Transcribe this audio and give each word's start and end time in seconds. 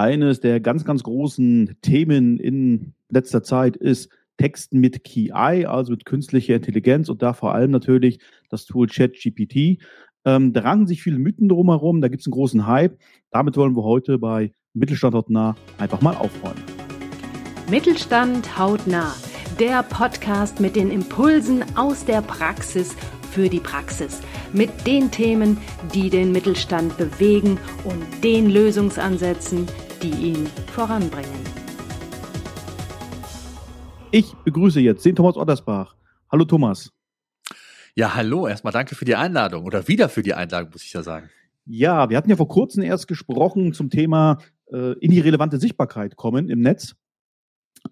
Eines 0.00 0.40
der 0.40 0.60
ganz, 0.60 0.86
ganz 0.86 1.02
großen 1.02 1.76
Themen 1.82 2.40
in 2.40 2.94
letzter 3.10 3.42
Zeit 3.42 3.76
ist 3.76 4.08
Texten 4.38 4.80
mit 4.80 5.04
KI, 5.04 5.66
also 5.66 5.92
mit 5.92 6.06
künstlicher 6.06 6.54
Intelligenz 6.54 7.10
und 7.10 7.20
da 7.20 7.34
vor 7.34 7.52
allem 7.52 7.70
natürlich 7.70 8.18
das 8.48 8.64
Tool 8.64 8.86
ChatGPT. 8.86 9.78
Ähm, 10.24 10.54
da 10.54 10.62
ranken 10.62 10.86
sich 10.86 11.02
viele 11.02 11.18
Mythen 11.18 11.50
drumherum, 11.50 12.00
da 12.00 12.08
gibt 12.08 12.22
es 12.22 12.26
einen 12.26 12.32
großen 12.32 12.66
Hype. 12.66 12.96
Damit 13.30 13.58
wollen 13.58 13.76
wir 13.76 13.82
heute 13.82 14.16
bei 14.16 14.52
Mittelstand 14.72 15.14
hautnah 15.14 15.54
einfach 15.76 16.00
mal 16.00 16.16
aufräumen. 16.16 16.62
Mittelstand 17.70 18.58
hautnah, 18.58 19.14
der 19.58 19.82
Podcast 19.82 20.60
mit 20.60 20.76
den 20.76 20.90
Impulsen 20.90 21.62
aus 21.76 22.06
der 22.06 22.22
Praxis 22.22 22.96
für 23.32 23.50
die 23.50 23.60
Praxis 23.60 24.22
mit 24.52 24.86
den 24.86 25.10
Themen, 25.10 25.58
die 25.94 26.10
den 26.10 26.32
Mittelstand 26.32 26.96
bewegen 26.96 27.58
und 27.84 28.24
den 28.24 28.50
Lösungsansätzen, 28.50 29.66
die 30.02 30.10
ihn 30.10 30.46
voranbringen. 30.72 31.44
Ich 34.10 34.34
begrüße 34.44 34.80
jetzt 34.80 35.04
den 35.04 35.14
Thomas 35.14 35.36
Ottersbach. 35.36 35.94
Hallo 36.32 36.44
Thomas. 36.44 36.90
Ja, 37.94 38.14
hallo. 38.14 38.46
Erstmal 38.46 38.72
danke 38.72 38.94
für 38.94 39.04
die 39.04 39.14
Einladung 39.14 39.64
oder 39.64 39.86
wieder 39.88 40.08
für 40.08 40.22
die 40.22 40.34
Einladung, 40.34 40.70
muss 40.72 40.82
ich 40.82 40.92
ja 40.92 41.02
sagen. 41.02 41.30
Ja, 41.66 42.08
wir 42.08 42.16
hatten 42.16 42.30
ja 42.30 42.36
vor 42.36 42.48
kurzem 42.48 42.82
erst 42.82 43.08
gesprochen 43.08 43.72
zum 43.72 43.90
Thema 43.90 44.38
äh, 44.72 44.92
in 44.98 45.10
die 45.10 45.20
relevante 45.20 45.58
Sichtbarkeit 45.58 46.16
kommen 46.16 46.48
im 46.48 46.60
Netz. 46.60 46.96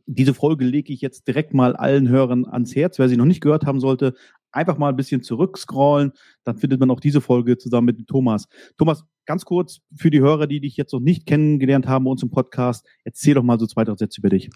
Diese 0.06 0.34
Folge 0.34 0.64
lege 0.64 0.92
ich 0.92 1.00
jetzt 1.00 1.28
direkt 1.28 1.54
mal 1.54 1.76
allen 1.76 2.08
Hörern 2.08 2.46
ans 2.46 2.74
Herz. 2.74 2.98
Wer 2.98 3.08
sie 3.08 3.16
noch 3.16 3.24
nicht 3.24 3.40
gehört 3.40 3.66
haben 3.66 3.80
sollte, 3.80 4.14
einfach 4.52 4.78
mal 4.78 4.90
ein 4.90 4.96
bisschen 4.96 5.22
zurückscrollen. 5.22 6.12
Dann 6.44 6.56
findet 6.56 6.80
man 6.80 6.90
auch 6.90 7.00
diese 7.00 7.20
Folge 7.20 7.58
zusammen 7.58 7.86
mit 7.86 8.06
Thomas. 8.06 8.48
Thomas, 8.76 9.04
ganz 9.26 9.44
kurz 9.44 9.80
für 9.94 10.10
die 10.10 10.20
Hörer, 10.20 10.46
die 10.46 10.60
dich 10.60 10.76
jetzt 10.76 10.92
noch 10.92 11.00
nicht 11.00 11.26
kennengelernt 11.26 11.86
haben 11.86 12.04
bei 12.04 12.10
uns 12.10 12.22
im 12.22 12.30
Podcast, 12.30 12.86
erzähl 13.04 13.34
doch 13.34 13.42
mal 13.42 13.58
so 13.58 13.66
zwei, 13.66 13.84
drei 13.84 13.94
Sätze 13.96 14.20
über 14.20 14.30
dich. 14.30 14.50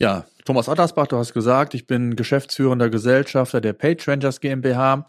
Ja, 0.00 0.26
Thomas 0.48 0.66
Ottersbach, 0.66 1.08
du 1.08 1.18
hast 1.18 1.34
gesagt, 1.34 1.74
ich 1.74 1.86
bin 1.86 2.16
geschäftsführender 2.16 2.88
Gesellschafter 2.88 3.60
der 3.60 3.74
PageRangers 3.74 4.40
GmbH. 4.40 5.04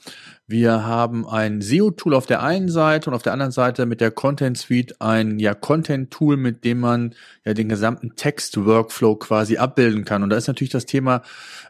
Wir 0.49 0.83
haben 0.83 1.27
ein 1.27 1.61
SEO-Tool 1.61 2.15
auf 2.15 2.25
der 2.25 2.41
einen 2.41 2.69
Seite 2.69 3.09
und 3.09 3.15
auf 3.15 3.21
der 3.21 3.33
anderen 3.33 3.51
Seite 3.51 3.85
mit 3.85 4.01
der 4.01 4.09
Content 4.09 4.57
Suite 4.57 4.99
ein 4.99 5.37
ja 5.37 5.53
Content-Tool, 5.53 6.37
mit 6.37 6.63
dem 6.63 6.79
man 6.79 7.13
ja 7.45 7.53
den 7.53 7.69
gesamten 7.69 8.15
Text-Workflow 8.15 9.15
quasi 9.17 9.57
abbilden 9.57 10.05
kann. 10.05 10.23
Und 10.23 10.31
da 10.31 10.37
ist 10.37 10.47
natürlich 10.47 10.71
das 10.71 10.87
Thema 10.87 11.21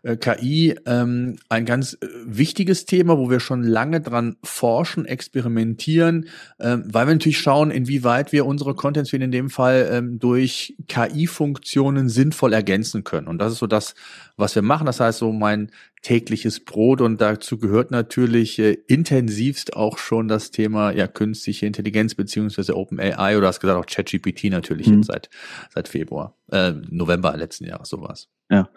äh, 0.03 0.15
KI 0.15 0.75
ähm, 0.85 1.35
ein 1.49 1.65
ganz 1.65 1.95
äh, 1.95 2.07
wichtiges 2.23 2.85
Thema, 2.85 3.17
wo 3.17 3.29
wir 3.29 3.41
schon 3.41 3.63
lange 3.63 3.99
dran 3.99 4.37
forschen, 4.45 5.05
experimentieren, 5.05 6.29
ähm, 6.61 6.85
weil 6.87 7.05
wir 7.05 7.15
natürlich 7.15 7.39
schauen, 7.39 7.71
inwieweit 7.71 8.31
wir 8.31 8.45
unsere 8.45 8.75
Content 8.75 9.07
Suite 9.07 9.23
in 9.23 9.31
dem 9.31 9.49
Fall 9.49 9.89
ähm, 9.91 10.19
durch 10.19 10.77
KI-Funktionen 10.87 12.07
sinnvoll 12.07 12.53
ergänzen 12.53 13.03
können. 13.03 13.27
Und 13.27 13.39
das 13.39 13.51
ist 13.51 13.58
so 13.59 13.67
das, 13.67 13.95
was 14.37 14.55
wir 14.55 14.61
machen. 14.61 14.85
Das 14.85 14.99
heißt, 14.99 15.19
so 15.19 15.31
mein 15.31 15.71
tägliches 16.01 16.63
Brot 16.63 17.01
und 17.01 17.19
dazu 17.21 17.57
gehört 17.57 17.91
natürlich 17.91 18.57
äh, 18.59 18.77
intensivst 18.87 19.75
auch 19.75 19.97
schon 19.97 20.27
das 20.27 20.51
Thema 20.51 20.91
ja 20.91 21.07
künstliche 21.07 21.65
Intelligenz 21.65 22.15
beziehungsweise 22.15 22.75
OpenAI 22.75 23.37
oder 23.37 23.47
hast 23.47 23.59
gesagt 23.59 23.79
auch 23.79 23.85
ChatGPT 23.85 24.45
natürlich 24.45 24.87
mhm. 24.87 24.97
jetzt 24.97 25.07
seit 25.07 25.29
seit 25.73 25.87
Februar, 25.87 26.35
äh, 26.51 26.71
November 26.89 27.35
letzten 27.35 27.65
Jahres 27.65 27.89
sowas. 27.89 28.29
Ja. 28.49 28.69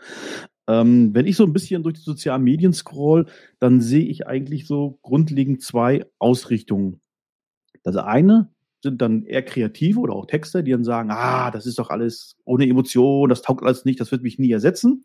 Ähm, 0.69 1.15
wenn 1.15 1.27
ich 1.27 1.37
so 1.37 1.45
ein 1.45 1.53
bisschen 1.53 1.83
durch 1.83 1.97
die 1.97 2.03
sozialen 2.03 2.43
Medien 2.43 2.73
scroll, 2.73 3.27
dann 3.59 3.81
sehe 3.81 4.05
ich 4.05 4.27
eigentlich 4.27 4.67
so 4.67 4.99
grundlegend 5.03 5.63
zwei 5.63 6.07
Ausrichtungen. 6.19 7.01
Das 7.83 7.97
eine 7.97 8.49
sind 8.83 9.01
dann 9.01 9.25
eher 9.25 9.43
Kreative 9.43 10.01
oder 10.01 10.15
auch 10.15 10.27
Texte, 10.27 10.65
die 10.65 10.73
dann 10.73 10.85
sagen, 10.85 11.11
ah, 11.13 11.51
das 11.51 11.67
ist 11.67 11.79
doch 11.79 11.91
alles 11.91 12.37
ohne 12.45 12.67
Emotion, 12.67 13.29
das 13.29 13.43
taugt 13.43 13.63
alles 13.65 13.85
nicht, 13.85 14.01
das 14.01 14.11
wird 14.11 14.23
mich 14.23 14.39
nie 14.39 14.51
ersetzen. 14.51 15.05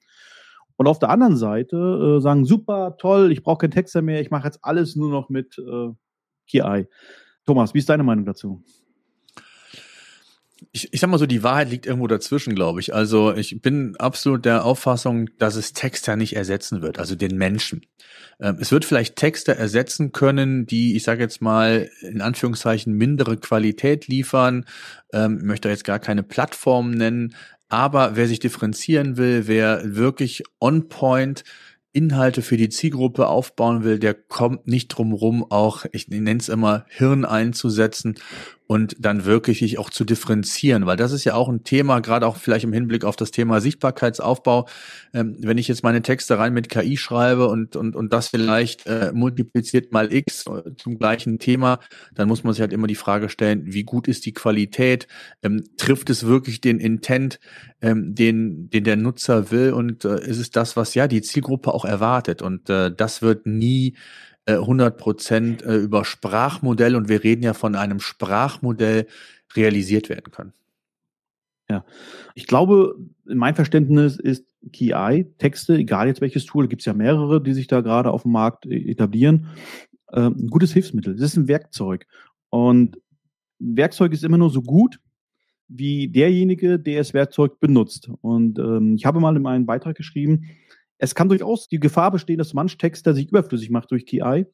Und 0.78 0.88
auf 0.88 1.00
der 1.00 1.10
anderen 1.10 1.38
Seite 1.38 2.18
äh, 2.18 2.22
sagen, 2.22 2.46
super, 2.46 2.98
toll, 2.98 3.32
ich 3.32 3.44
brauche 3.44 3.60
keinen 3.60 3.72
Texter 3.72 4.02
mehr, 4.02 4.22
ich 4.22 4.32
mache 4.32 4.46
jetzt 4.46 4.60
alles 4.64 4.96
nur 4.96 5.10
noch 5.10 5.30
mit 5.30 5.58
äh, 5.58 5.90
KI. 6.48 6.88
Thomas, 7.46 7.74
wie 7.74 7.80
ist 7.80 7.90
deine 7.90 8.04
Meinung 8.04 8.26
dazu? 8.26 8.64
Ich, 10.72 10.94
ich 10.94 11.00
sag 11.00 11.10
mal 11.10 11.18
so, 11.18 11.26
die 11.26 11.44
Wahrheit 11.44 11.70
liegt 11.70 11.86
irgendwo 11.86 12.08
dazwischen, 12.08 12.56
glaube 12.56 12.80
ich. 12.80 12.94
Also 12.94 13.34
ich 13.34 13.62
bin 13.62 13.96
absolut 13.98 14.46
der 14.46 14.66
Auffassung, 14.66 15.30
dass 15.38 15.56
es 15.56 15.74
Texter 15.74 16.16
nicht 16.16 16.36
ersetzen 16.36 16.82
wird, 16.82 17.00
also 17.00 17.16
den 17.16 17.38
Menschen. 17.38 17.82
Ähm, 18.40 18.58
es 18.60 18.72
wird 18.72 18.86
vielleicht 18.86 19.16
Texte 19.16 19.56
ersetzen 19.56 20.12
können, 20.12 20.66
die, 20.66 20.96
ich 20.96 21.04
sage 21.04 21.22
jetzt 21.22 21.42
mal, 21.42 21.90
in 22.02 22.22
Anführungszeichen 22.22 22.94
mindere 22.94 23.38
Qualität 23.38 24.08
liefern. 24.08 24.66
Ähm, 25.14 25.38
ich 25.40 25.46
möchte 25.46 25.70
jetzt 25.70 25.84
gar 25.84 26.00
keine 26.00 26.24
Plattform 26.24 26.92
nennen, 26.92 27.36
aber 27.70 28.16
wer 28.16 28.28
sich 28.28 28.40
differenzieren 28.40 29.18
will, 29.18 29.48
wer 29.48 29.96
wirklich 29.96 30.44
on 30.60 30.88
point 30.88 31.44
Inhalte 31.94 32.44
für 32.44 32.58
die 32.58 32.70
Zielgruppe 32.70 33.28
aufbauen 33.28 33.84
will, 33.84 33.98
der 33.98 34.14
kommt 34.14 34.68
nicht 34.68 34.90
drum 34.90 35.14
rum, 35.14 35.44
auch, 35.50 35.86
ich 35.94 36.08
nenne 36.10 36.38
es 36.40 36.48
immer, 36.48 36.86
Hirn 36.90 37.26
einzusetzen 37.26 38.20
und 38.68 38.98
dann 39.00 39.24
wirklich 39.24 39.60
sich 39.60 39.80
auch 39.80 39.90
zu 39.90 40.04
differenzieren, 40.04 40.86
weil 40.86 40.98
das 40.98 41.14
ist 41.14 41.24
ja 41.24 41.36
auch 41.36 41.48
ein 41.48 41.64
Thema, 41.64 42.02
gerade 42.02 42.28
auch 42.28 42.36
vielleicht 42.36 42.66
im 42.66 42.74
Hinblick 42.74 43.06
auf 43.06 43.16
das 43.16 43.32
Thema 43.32 43.62
Sichtbarkeitsaufbau. 43.62 44.68
Ähm, 45.14 45.38
wenn 45.40 45.58
ich 45.58 45.70
jetzt 45.70 45.84
meine 45.84 46.02
Texte 46.02 46.38
rein 46.38 46.54
mit 46.54 46.68
KI 46.68 46.98
schreibe 46.98 47.48
und, 47.48 47.78
und, 47.78 47.96
und 47.96 48.12
das 48.12 48.28
vielleicht 48.28 48.86
äh, 48.86 49.12
multipliziert 49.14 49.94
mal 49.94 50.12
X 50.14 50.46
zum 50.78 51.00
gleichen 51.00 51.40
Thema, 51.40 51.80
dann 52.14 52.28
muss 52.28 52.44
man 52.44 52.54
sich 52.54 52.62
halt 52.62 52.74
immer 52.74 52.88
die 52.88 52.96
Frage 52.96 53.30
stellen, 53.30 53.64
wie 53.66 53.84
gut 53.84 54.08
ist 54.08 54.26
die 54.26 54.34
Qualität? 54.34 55.08
Ähm, 55.42 55.64
trifft 55.78 56.10
es 56.10 56.26
wirklich 56.26 56.60
den 56.60 56.80
Intent, 56.80 57.40
ähm, 57.82 58.16
den, 58.16 58.70
den 58.70 58.84
der 58.84 58.98
Nutzer 58.98 59.50
will 59.50 59.72
und 59.72 60.04
äh, 60.04 60.20
ist 60.28 60.40
es 60.40 60.52
das, 60.52 60.76
was 60.76 60.94
ja 60.94 61.08
die 61.08 61.22
Zielgruppe 61.22 61.74
auch 61.74 61.86
erwartet? 61.86 62.42
Und 62.42 62.70
äh, 62.70 62.92
das 62.94 63.22
wird 63.22 63.46
nie 63.46 63.96
100 64.48 64.94
äh, 64.94 64.98
Prozent 64.98 65.62
äh, 65.64 65.78
über 65.78 66.06
Sprachmodell 66.06 66.96
und 66.96 67.10
wir 67.10 67.24
reden 67.24 67.44
ja 67.44 67.54
von 67.54 67.76
einem 67.76 68.00
Sprachmodell 68.00 69.08
realisiert 69.56 70.10
werden 70.10 70.32
können. 70.32 70.54
Ja, 71.70 71.84
ich 72.34 72.48
glaube, 72.48 72.96
mein 73.26 73.56
Verständnis 73.56 74.18
ist 74.18 74.46
KI, 74.72 75.26
Texte, 75.38 75.76
egal 75.76 76.08
jetzt 76.08 76.22
welches 76.22 76.46
Tool, 76.46 76.68
gibt 76.70 76.82
es 76.82 76.86
ja 76.86 76.94
mehrere, 76.94 77.44
die 77.44 77.54
sich 77.54 77.68
da 77.68 77.82
gerade 77.82 78.12
auf 78.12 78.24
dem 78.24 78.32
Markt 78.32 78.66
e-, 78.66 78.90
etablieren, 78.90 79.48
ähm, 80.14 80.36
ein 80.40 80.48
gutes 80.48 80.72
Hilfsmittel. 80.72 81.16
Das 81.16 81.32
ist 81.32 81.38
ein 81.38 81.50
Werkzeug. 81.50 82.08
Und 82.50 82.98
ein 83.60 83.76
Werkzeug 83.76 84.14
ist 84.14 84.24
immer 84.24 84.38
nur 84.38 84.50
so 84.50 84.62
gut, 84.62 85.02
wie 85.68 86.08
derjenige, 86.08 86.80
der 86.80 87.00
das 87.00 87.14
Werkzeug 87.14 87.60
benutzt. 87.60 88.10
Und 88.22 88.60
ähm, 88.60 88.96
ich 88.96 89.06
habe 89.06 89.20
mal 89.20 89.36
in 89.36 89.42
meinem 89.42 89.66
Beitrag 89.66 89.98
geschrieben, 89.98 90.46
es 90.98 91.16
kann 91.16 91.30
durchaus 91.30 91.68
die 91.68 91.80
Gefahr 91.80 92.12
bestehen, 92.12 92.38
dass 92.38 92.54
manch 92.54 92.78
Texter 92.78 93.14
sich 93.14 93.30
überflüssig 93.30 93.70
macht 93.70 93.92
durch 93.92 94.06
KI, 94.06 94.46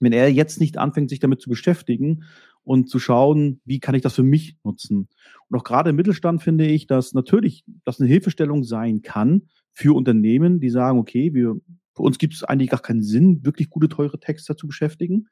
wenn 0.00 0.12
er 0.12 0.30
jetzt 0.30 0.60
nicht 0.60 0.78
anfängt, 0.78 1.10
sich 1.10 1.20
damit 1.20 1.40
zu 1.40 1.48
beschäftigen 1.48 2.24
und 2.62 2.90
zu 2.90 2.98
schauen, 2.98 3.60
wie 3.64 3.80
kann 3.80 3.94
ich 3.94 4.02
das 4.02 4.14
für 4.14 4.22
mich 4.22 4.56
nutzen. 4.64 5.08
Und 5.48 5.58
auch 5.58 5.64
gerade 5.64 5.90
im 5.90 5.96
Mittelstand 5.96 6.42
finde 6.42 6.66
ich, 6.66 6.86
dass 6.86 7.14
natürlich 7.14 7.64
das 7.84 8.00
eine 8.00 8.08
Hilfestellung 8.08 8.64
sein 8.64 9.02
kann 9.02 9.48
für 9.72 9.94
Unternehmen, 9.94 10.60
die 10.60 10.70
sagen, 10.70 10.98
okay, 10.98 11.32
wir, 11.32 11.56
für 11.94 12.02
uns 12.02 12.18
gibt 12.18 12.34
es 12.34 12.44
eigentlich 12.44 12.70
gar 12.70 12.80
keinen 12.80 13.02
Sinn, 13.02 13.44
wirklich 13.44 13.70
gute, 13.70 13.88
teure 13.88 14.18
Texter 14.18 14.56
zu 14.56 14.66
beschäftigen. 14.66 15.28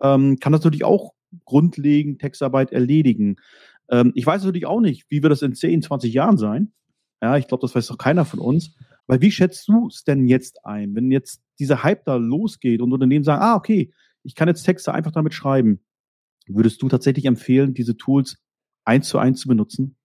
Ähm, 0.00 0.38
kann 0.38 0.52
das 0.52 0.62
natürlich 0.62 0.84
auch 0.84 1.12
grundlegend 1.44 2.20
Textarbeit 2.20 2.72
erledigen. 2.72 3.36
Ähm, 3.90 4.12
ich 4.14 4.24
weiß 4.24 4.44
natürlich 4.44 4.66
auch 4.66 4.80
nicht, 4.80 5.06
wie 5.10 5.22
wird 5.22 5.32
das 5.32 5.42
in 5.42 5.54
10, 5.54 5.82
20 5.82 6.12
Jahren 6.12 6.38
sein. 6.38 6.72
Ja, 7.20 7.36
ich 7.36 7.48
glaube, 7.48 7.62
das 7.62 7.74
weiß 7.74 7.88
doch 7.88 7.98
keiner 7.98 8.24
von 8.24 8.38
uns. 8.38 8.76
Weil 9.08 9.20
wie 9.22 9.32
schätzt 9.32 9.66
du 9.66 9.88
es 9.88 10.04
denn 10.04 10.28
jetzt 10.28 10.64
ein, 10.64 10.94
wenn 10.94 11.10
jetzt 11.10 11.40
dieser 11.58 11.82
Hype 11.82 12.04
da 12.04 12.14
losgeht 12.14 12.80
und 12.80 12.92
Unternehmen 12.92 13.24
sagen, 13.24 13.42
ah, 13.42 13.56
okay, 13.56 13.92
ich 14.22 14.36
kann 14.36 14.48
jetzt 14.48 14.62
Texte 14.62 14.92
einfach 14.94 15.12
damit 15.12 15.34
schreiben. 15.34 15.80
Würdest 16.46 16.80
du 16.82 16.88
tatsächlich 16.88 17.24
empfehlen, 17.24 17.74
diese 17.74 17.96
Tools 17.96 18.38
eins 18.84 19.08
zu 19.08 19.18
eins 19.18 19.40
zu 19.40 19.48
benutzen? 19.48 19.96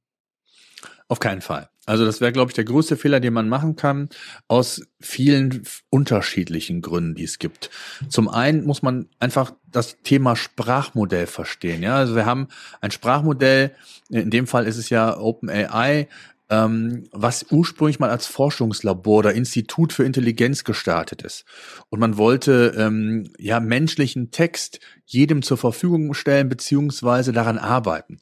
Auf 1.09 1.19
keinen 1.19 1.41
Fall. 1.41 1.69
Also 1.85 2.05
das 2.05 2.21
wäre, 2.21 2.31
glaube 2.31 2.49
ich, 2.49 2.55
der 2.55 2.63
größte 2.63 2.95
Fehler, 2.95 3.19
den 3.19 3.33
man 3.33 3.49
machen 3.49 3.75
kann, 3.75 4.07
aus 4.47 4.87
vielen 5.01 5.63
unterschiedlichen 5.89 6.81
Gründen, 6.81 7.15
die 7.15 7.25
es 7.25 7.39
gibt. 7.39 7.69
Zum 8.07 8.29
einen 8.29 8.63
muss 8.63 8.81
man 8.81 9.09
einfach 9.19 9.53
das 9.69 10.01
Thema 10.01 10.37
Sprachmodell 10.37 11.27
verstehen. 11.27 11.83
Ja, 11.83 11.97
also 11.97 12.15
wir 12.15 12.25
haben 12.25 12.47
ein 12.79 12.91
Sprachmodell. 12.91 13.75
In 14.09 14.29
dem 14.29 14.47
Fall 14.47 14.65
ist 14.65 14.77
es 14.77 14.89
ja 14.89 15.17
OpenAI, 15.17 16.07
ähm, 16.49 17.07
was 17.11 17.45
ursprünglich 17.51 17.99
mal 17.99 18.09
als 18.09 18.27
Forschungslabor 18.27 19.19
oder 19.19 19.33
Institut 19.33 19.93
für 19.93 20.03
Intelligenz 20.03 20.63
gestartet 20.63 21.21
ist. 21.21 21.45
Und 21.89 21.99
man 21.99 22.17
wollte 22.17 22.73
ähm, 22.77 23.31
ja 23.37 23.59
menschlichen 23.59 24.31
Text 24.31 24.79
jedem 25.05 25.41
zur 25.41 25.57
Verfügung 25.57 26.13
stellen 26.13 26.49
beziehungsweise 26.49 27.31
daran 27.31 27.57
arbeiten. 27.57 28.17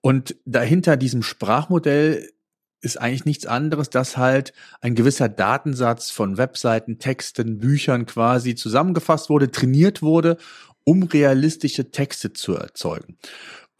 Und 0.00 0.36
dahinter 0.44 0.96
diesem 0.96 1.22
Sprachmodell 1.22 2.28
ist 2.82 3.00
eigentlich 3.00 3.24
nichts 3.24 3.46
anderes, 3.46 3.90
dass 3.90 4.16
halt 4.16 4.52
ein 4.80 4.94
gewisser 4.94 5.28
Datensatz 5.28 6.10
von 6.10 6.36
Webseiten, 6.36 6.98
Texten, 6.98 7.58
Büchern 7.58 8.06
quasi 8.06 8.56
zusammengefasst 8.56 9.30
wurde, 9.30 9.50
trainiert 9.50 10.02
wurde, 10.02 10.36
um 10.84 11.04
realistische 11.04 11.92
Texte 11.92 12.32
zu 12.32 12.56
erzeugen. 12.56 13.18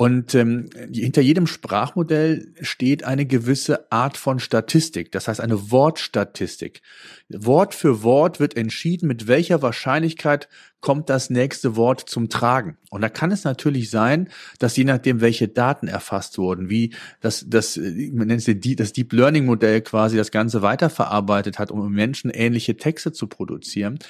Und 0.02 0.34
ähm, 0.34 0.69
hinter 0.93 1.22
jedem 1.22 1.46
Sprachmodell 1.46 2.52
steht 2.60 3.04
eine 3.04 3.25
gewisse 3.25 3.93
Art 3.93 4.16
von 4.16 4.40
Statistik, 4.40 5.12
das 5.12 5.28
heißt 5.28 5.40
eine 5.40 5.70
Wortstatistik. 5.70 6.82
Wort 7.28 7.72
für 7.72 8.02
Wort 8.02 8.40
wird 8.40 8.56
entschieden, 8.56 9.06
mit 9.06 9.28
welcher 9.28 9.62
Wahrscheinlichkeit 9.62 10.49
kommt 10.81 11.08
das 11.08 11.31
nächste 11.31 11.76
Wort 11.76 12.00
zum 12.00 12.28
Tragen. 12.28 12.78
Und 12.90 13.02
da 13.02 13.08
kann 13.08 13.31
es 13.31 13.44
natürlich 13.44 13.90
sein, 13.90 14.28
dass 14.58 14.76
je 14.76 14.82
nachdem, 14.82 15.20
welche 15.20 15.46
Daten 15.46 15.87
erfasst 15.87 16.37
wurden, 16.37 16.69
wie 16.69 16.93
das, 17.20 17.44
das, 17.46 17.76
man 17.76 18.26
nennt 18.26 18.48
es 18.48 18.76
das 18.76 18.93
Deep 18.93 19.12
Learning 19.12 19.44
Modell 19.44 19.82
quasi 19.82 20.16
das 20.16 20.32
Ganze 20.32 20.62
weiterverarbeitet 20.62 21.60
hat, 21.60 21.70
um 21.70 21.93
Menschen 21.93 22.28
ähnliche 22.31 22.76
Texte 22.76 23.12
zu 23.12 23.28
produzieren, 23.28 24.00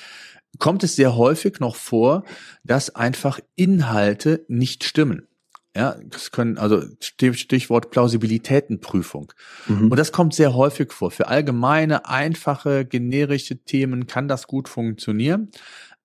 kommt 0.59 0.85
es 0.85 0.97
sehr 0.97 1.17
häufig 1.17 1.61
noch 1.61 1.77
vor, 1.77 2.25
dass 2.65 2.95
einfach 2.95 3.41
Inhalte 3.57 4.47
nicht 4.49 4.85
stimmen. 4.85 5.29
Ja, 5.75 5.97
das 6.05 6.31
können, 6.33 6.59
also 6.59 6.83
Stichwort 7.01 7.91
Plausibilitätenprüfung. 7.91 9.33
Mhm. 9.67 9.91
Und 9.91 9.97
das 9.97 10.13
kommt 10.13 10.35
sehr 10.35 10.55
häufig 10.55 10.93
vor. 10.93 11.11
Für 11.11 11.29
allgemeine, 11.29 12.07
einfache, 12.07 12.85
generische 12.85 13.57
Themen 13.57 14.07
kann 14.07 14.29
das 14.29 14.47
gut 14.47 14.69
funktionieren. 14.69 15.51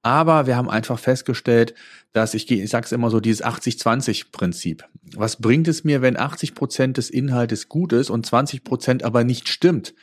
Aber 0.03 0.47
wir 0.47 0.55
haben 0.55 0.69
einfach 0.69 0.99
festgestellt, 0.99 1.73
dass 2.13 2.33
ich, 2.33 2.49
ich 2.49 2.69
sage 2.69 2.85
es 2.85 2.93
immer 2.93 3.09
so, 3.09 3.19
dieses 3.19 3.43
80-20-Prinzip. 3.43 4.85
Was 5.15 5.35
bringt 5.35 5.67
es 5.67 5.83
mir, 5.83 6.01
wenn 6.01 6.17
80 6.17 6.55
Prozent 6.55 6.95
des 6.95 7.09
Inhaltes 7.09 7.67
gut 7.67 7.91
ist 7.91 8.09
und 8.09 8.25
20 8.25 8.63
Prozent 8.63 9.03
aber 9.03 9.25
nicht 9.25 9.49
stimmt? 9.49 9.95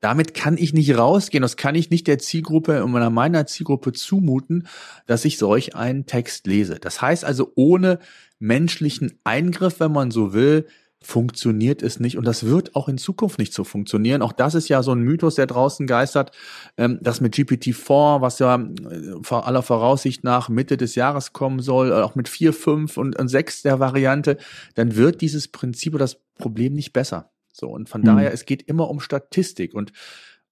Damit 0.00 0.34
kann 0.34 0.58
ich 0.58 0.74
nicht 0.74 0.98
rausgehen. 0.98 1.42
Das 1.42 1.56
kann 1.56 1.76
ich 1.76 1.90
nicht 1.90 2.08
der 2.08 2.18
Zielgruppe 2.18 2.82
und 2.82 2.90
meiner 2.90 3.46
Zielgruppe 3.46 3.92
zumuten, 3.92 4.66
dass 5.06 5.24
ich 5.24 5.38
solch 5.38 5.76
einen 5.76 6.06
Text 6.06 6.48
lese. 6.48 6.80
Das 6.80 7.00
heißt 7.00 7.24
also, 7.24 7.52
ohne 7.54 8.00
menschlichen 8.42 9.18
Eingriff, 9.24 9.80
wenn 9.80 9.92
man 9.92 10.10
so 10.10 10.32
will, 10.32 10.66
funktioniert 11.00 11.82
es 11.82 11.98
nicht 11.98 12.16
und 12.16 12.24
das 12.24 12.44
wird 12.44 12.76
auch 12.76 12.88
in 12.88 12.98
Zukunft 12.98 13.38
nicht 13.38 13.52
so 13.52 13.64
funktionieren. 13.64 14.22
Auch 14.22 14.32
das 14.32 14.54
ist 14.54 14.68
ja 14.68 14.82
so 14.82 14.92
ein 14.92 15.00
Mythos, 15.00 15.34
der 15.34 15.46
draußen 15.46 15.86
geistert, 15.86 16.30
ähm, 16.76 16.98
dass 17.00 17.20
mit 17.20 17.34
GPT-4, 17.34 18.20
was 18.20 18.38
ja 18.38 18.56
äh, 18.56 19.22
vor 19.22 19.46
aller 19.46 19.62
Voraussicht 19.62 20.22
nach 20.22 20.48
Mitte 20.48 20.76
des 20.76 20.94
Jahres 20.94 21.32
kommen 21.32 21.60
soll, 21.60 21.92
auch 21.92 22.14
mit 22.14 22.28
4, 22.28 22.52
5 22.52 22.96
und, 22.96 23.18
und 23.18 23.28
6 23.28 23.62
der 23.62 23.80
Variante, 23.80 24.38
dann 24.74 24.94
wird 24.96 25.20
dieses 25.20 25.48
Prinzip 25.48 25.94
oder 25.94 26.04
das 26.04 26.20
Problem 26.38 26.74
nicht 26.74 26.92
besser. 26.92 27.30
So, 27.52 27.68
und 27.68 27.88
von 27.88 28.00
mhm. 28.02 28.06
daher, 28.06 28.32
es 28.32 28.44
geht 28.46 28.62
immer 28.62 28.88
um 28.88 29.00
Statistik 29.00 29.74
und 29.74 29.92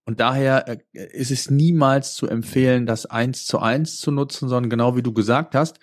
und 0.06 0.20
daher 0.20 0.68
äh, 0.68 0.78
ist 0.92 1.30
es 1.30 1.50
niemals 1.50 2.14
zu 2.14 2.26
empfehlen, 2.26 2.86
das 2.86 3.06
eins 3.06 3.46
zu 3.46 3.58
eins 3.58 3.98
zu 3.98 4.10
nutzen, 4.10 4.48
sondern 4.48 4.70
genau 4.70 4.96
wie 4.96 5.02
du 5.02 5.12
gesagt 5.12 5.54
hast, 5.54 5.78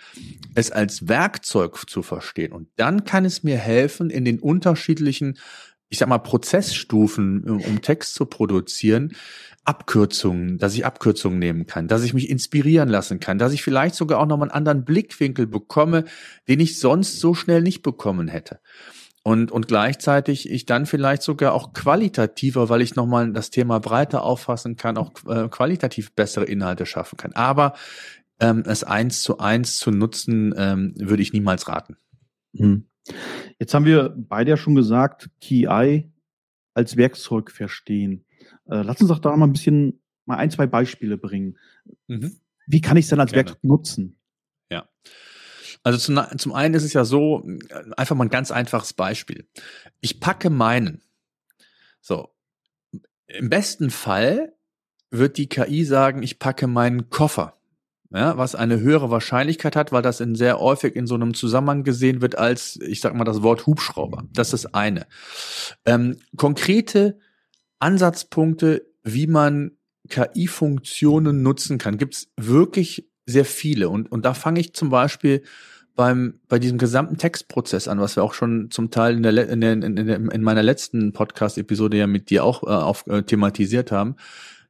es 0.56 0.72
als 0.72 1.08
Werkzeug 1.08 1.90
zu 1.90 2.02
verstehen. 2.02 2.52
Und 2.52 2.68
dann 2.76 3.04
kann 3.04 3.26
es 3.26 3.44
mir 3.44 3.58
helfen, 3.58 4.10
in 4.10 4.26
den 4.26 4.40
unterschiedlichen, 4.40 5.38
ich 5.90 6.00
sag 6.00 6.10
mal, 6.10 6.18
Prozessstufen, 6.18 7.44
um 7.44 7.82
Text 7.82 8.16
zu 8.16 8.26
produzieren, 8.26 9.14
Abkürzungen, 9.64 10.58
dass 10.58 10.74
ich 10.74 10.86
Abkürzungen 10.86 11.40
nehmen 11.40 11.66
kann, 11.66 11.88
dass 11.88 12.04
ich 12.04 12.14
mich 12.14 12.30
inspirieren 12.30 12.88
lassen 12.88 13.20
kann, 13.20 13.38
dass 13.38 13.54
ich 13.54 13.64
vielleicht 13.64 13.96
sogar 13.96 14.20
auch 14.20 14.26
noch 14.26 14.38
mal 14.38 14.44
einen 14.44 14.52
anderen 14.52 14.86
Blickwinkel 14.86 15.46
bekomme, 15.46 16.06
den 16.48 16.62
ich 16.62 16.80
sonst 16.80 17.20
so 17.20 17.34
schnell 17.34 17.62
nicht 17.62 17.82
bekommen 17.82 18.30
hätte 18.30 18.60
und, 19.28 19.52
und 19.52 19.68
gleichzeitig 19.68 20.50
ich 20.50 20.66
dann 20.66 20.86
vielleicht 20.86 21.22
sogar 21.22 21.52
auch 21.52 21.74
qualitativer, 21.74 22.70
weil 22.70 22.82
ich 22.82 22.96
nochmal 22.96 23.34
das 23.34 23.50
Thema 23.50 23.82
breiter 23.82 24.24
auffassen 24.24 24.78
kann, 24.78 24.96
auch 24.96 25.12
äh, 25.28 25.50
qualitativ 25.50 26.14
bessere 26.14 26.46
Inhalte 26.46 26.86
schaffen 26.86 27.18
kann. 27.18 27.34
Aber 27.34 27.74
ähm, 28.40 28.64
es 28.66 28.86
eins 28.86 29.24
zu 29.24 29.40
eins 29.40 29.80
zu 29.80 29.92
nutzen, 29.92 30.56
ähm, 30.56 30.94
würde 30.96 31.22
ich 31.22 31.34
niemals 31.34 31.68
raten. 31.68 31.98
Hm. 32.56 32.86
Jetzt 33.60 33.74
haben 33.74 33.84
wir 33.84 34.16
beide 34.16 34.52
ja 34.52 34.56
schon 34.56 34.76
gesagt, 34.76 35.30
KI 35.42 36.10
als 36.74 36.96
Werkzeug 36.96 37.52
verstehen. 37.52 38.24
Äh, 38.70 38.84
lass 38.84 39.02
uns 39.02 39.10
doch 39.10 39.20
da 39.20 39.36
mal 39.36 39.48
ein 39.48 39.52
bisschen 39.52 40.00
mal 40.26 40.38
ein, 40.38 40.52
zwei 40.52 40.68
Beispiele 40.68 41.18
bringen. 41.18 41.58
Mhm. 42.08 42.38
Wie 42.66 42.80
kann 42.80 42.96
ich 42.96 43.04
es 43.04 43.10
denn 43.10 43.20
als 43.20 43.34
Gerne. 43.34 43.50
Werkzeug 43.50 43.64
nutzen? 43.66 44.20
Ja. 44.72 44.88
Also 45.88 46.00
zum, 46.00 46.20
zum 46.38 46.52
einen 46.52 46.74
ist 46.76 46.84
es 46.84 46.92
ja 46.92 47.06
so, 47.06 47.48
einfach 47.96 48.14
mal 48.14 48.26
ein 48.26 48.30
ganz 48.30 48.52
einfaches 48.52 48.92
Beispiel. 48.92 49.48
Ich 50.02 50.20
packe 50.20 50.50
meinen. 50.50 51.02
So. 52.02 52.28
Im 53.28 53.50
besten 53.50 53.90
Fall 53.90 54.52
wird 55.12 55.38
die 55.38 55.48
KI 55.48 55.86
sagen, 55.86 56.24
ich 56.24 56.40
packe 56.40 56.68
meinen 56.68 57.10
Koffer. 57.10 57.54
Ja, 58.10 58.38
was 58.38 58.54
eine 58.54 58.82
höhere 58.82 59.12
Wahrscheinlichkeit 59.12 59.78
hat, 59.78 59.94
weil 59.94 60.02
das 60.02 60.20
in 60.20 60.36
sehr 60.36 60.60
häufig 60.60 60.94
in 60.98 61.08
so 61.08 61.16
einem 61.16 61.34
Zusammenhang 61.34 61.86
gesehen 61.86 62.22
wird 62.22 62.38
als, 62.38 62.78
ich 62.82 63.00
sag 63.00 63.16
mal, 63.16 63.24
das 63.24 63.42
Wort 63.42 63.66
Hubschrauber. 63.66 64.26
Das 64.34 64.52
ist 64.52 64.76
eine. 64.76 65.08
Ähm, 65.86 66.18
konkrete 66.36 67.18
Ansatzpunkte, 67.80 68.86
wie 69.04 69.28
man 69.28 69.72
KI-Funktionen 70.10 71.42
nutzen 71.44 71.78
kann, 71.78 71.98
gibt's 71.98 72.28
wirklich 72.36 73.08
sehr 73.26 73.46
viele. 73.46 73.88
Und, 73.88 74.12
und 74.12 74.26
da 74.26 74.34
fange 74.34 74.60
ich 74.60 74.74
zum 74.74 74.90
Beispiel 74.90 75.44
beim, 75.98 76.36
bei 76.48 76.60
diesem 76.60 76.78
gesamten 76.78 77.18
Textprozess 77.18 77.88
an, 77.88 78.00
was 78.00 78.16
wir 78.16 78.24
auch 78.24 78.34
schon 78.34 78.70
zum 78.72 78.92
Teil 78.92 79.16
in, 79.16 79.24
der, 79.24 79.50
in, 79.50 79.60
der, 79.60 79.74
in, 79.74 79.96
der, 79.96 80.16
in 80.16 80.44
meiner 80.44 80.64
letzten 80.64 81.12
Podcast-Episode 81.12 81.98
ja 81.98 82.08
mit 82.08 82.30
dir 82.30 82.46
auch 82.46 82.64
äh, 82.64 82.68
auf, 82.68 83.06
äh, 83.08 83.24
thematisiert 83.24 83.92
haben. 83.92 84.16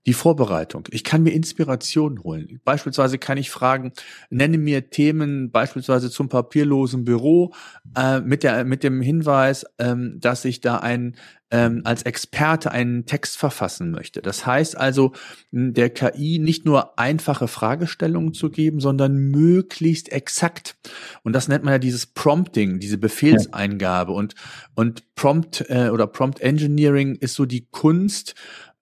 Die 0.08 0.14
Vorbereitung. 0.14 0.88
Ich 0.92 1.04
kann 1.04 1.22
mir 1.22 1.32
Inspiration 1.32 2.24
holen. 2.24 2.62
Beispielsweise 2.64 3.18
kann 3.18 3.38
ich 3.38 3.52
fragen, 3.52 3.92
nenne 4.30 4.58
mir 4.58 4.90
Themen 4.90 5.52
beispielsweise 5.52 6.10
zum 6.10 6.30
papierlosen 6.30 7.04
Büro 7.04 7.54
äh, 7.96 8.22
mit, 8.22 8.44
der, 8.44 8.64
mit 8.64 8.84
dem 8.84 9.02
Hinweis, 9.02 9.66
ähm, 9.78 10.18
dass 10.20 10.46
ich 10.46 10.62
da 10.62 10.78
ein 10.78 11.18
ähm, 11.50 11.82
als 11.86 12.04
Experte 12.04 12.72
einen 12.72 13.06
Text 13.06 13.38
verfassen 13.38 13.92
möchte. 13.92 14.22
Das 14.22 14.46
heißt 14.46 14.78
also, 14.78 15.14
der 15.52 15.90
KI 15.90 16.40
nicht 16.40 16.66
nur 16.66 17.00
einfache 17.00 17.48
Fragestellungen 17.48 18.34
zu 18.34 18.50
geben, 18.50 18.80
sondern 18.80 19.18
möglichst 19.18 20.12
exakt. 20.12 20.76
Und 21.24 21.34
das 21.34 21.48
nennt 21.48 21.64
man 21.64 21.74
ja 21.74 21.80
dieses 21.80 22.06
Prompting, 22.06 22.80
diese 22.80 22.98
Befehlseingabe. 22.98 24.12
Und, 24.12 24.36
und 24.76 25.16
Prompt 25.16 25.66
äh, 25.70 25.90
oder 25.90 26.08
Prompt 26.08 26.42
Engineering 26.42 27.16
ist 27.16 27.36
so 27.36 27.46
die 27.46 27.68
Kunst, 27.72 28.36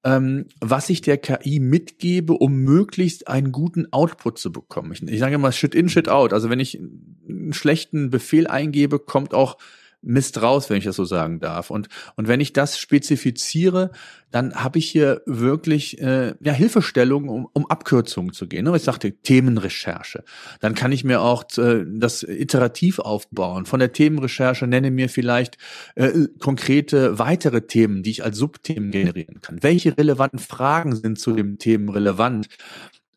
ähm, 0.06 0.46
was 0.62 0.90
ich 0.90 1.02
der 1.02 1.18
KI 1.18 1.60
mitgebe, 1.60 2.34
um 2.34 2.57
möglichst 2.57 3.28
einen 3.28 3.52
guten 3.52 3.92
Output 3.92 4.38
zu 4.38 4.52
bekommen. 4.52 4.92
Ich, 4.94 5.02
ich 5.02 5.19
sage 5.19 5.36
immer 5.36 5.52
Shit 5.52 5.74
in, 5.74 5.90
Shit 5.90 6.07
out. 6.07 6.31
Also 6.31 6.50
wenn 6.52 6.60
ich 6.60 6.80
einen 7.28 7.54
schlechten 7.54 8.12
Befehl 8.12 8.46
eingebe, 8.46 9.00
kommt 9.00 9.34
auch 9.34 9.57
Mist 10.06 10.42
raus, 10.42 10.69
wenn 10.69 10.78
ich 10.78 10.86
das 10.86 10.96
so 10.96 11.06
sagen 11.06 11.40
darf. 11.40 11.69
Und, 11.69 11.88
und 12.16 12.28
wenn 12.28 12.40
ich 12.40 12.54
das 12.54 12.80
spezifiziere, 12.80 13.91
dann 14.32 14.53
habe 14.56 14.79
ich 14.79 14.89
hier 14.89 15.22
wirklich 15.25 16.01
äh, 16.01 16.36
ja, 16.41 16.53
Hilfestellungen, 16.53 17.29
um, 17.29 17.48
um 17.53 17.65
Abkürzungen 17.70 18.34
zu 18.34 18.48
gehen. 18.48 18.74
Ich 18.75 18.84
sagte 18.84 19.12
Themenrecherche. 19.13 20.24
Dann 20.60 20.75
kann 20.75 20.91
ich 20.91 21.03
mir 21.03 21.22
auch 21.22 21.46
äh, 21.58 21.86
das 21.88 22.24
iterativ 22.24 23.00
aufbauen. 23.00 23.65
Von 23.65 23.79
der 23.79 23.94
Themenrecherche 23.94 24.68
nenne 24.68 24.91
mir 24.91 25.10
vielleicht 25.10 25.58
äh, 25.96 26.27
konkrete 26.39 27.18
weitere 27.18 27.62
Themen, 27.62 28.03
die 28.03 28.12
ich 28.12 28.24
als 28.24 28.38
Subthemen 28.38 28.91
generieren 28.91 29.41
kann. 29.41 29.63
Welche 29.63 29.98
relevanten 29.98 30.39
Fragen 30.39 30.96
sind 30.96 31.20
zu 31.20 31.34
dem 31.34 31.58
Themen 31.58 31.89
relevant? 31.89 32.48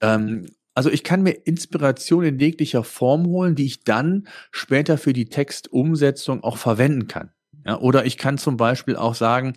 Ähm, 0.00 0.46
also 0.78 0.90
ich 0.90 1.02
kann 1.02 1.24
mir 1.24 1.32
Inspiration 1.44 2.22
in 2.22 2.38
jeglicher 2.38 2.84
Form 2.84 3.26
holen, 3.26 3.56
die 3.56 3.66
ich 3.66 3.82
dann 3.82 4.28
später 4.52 4.96
für 4.96 5.12
die 5.12 5.28
Textumsetzung 5.28 6.44
auch 6.44 6.56
verwenden 6.56 7.08
kann. 7.08 7.30
Ja, 7.66 7.80
oder 7.80 8.06
ich 8.06 8.16
kann 8.16 8.38
zum 8.38 8.56
Beispiel 8.56 8.94
auch 8.94 9.16
sagen, 9.16 9.54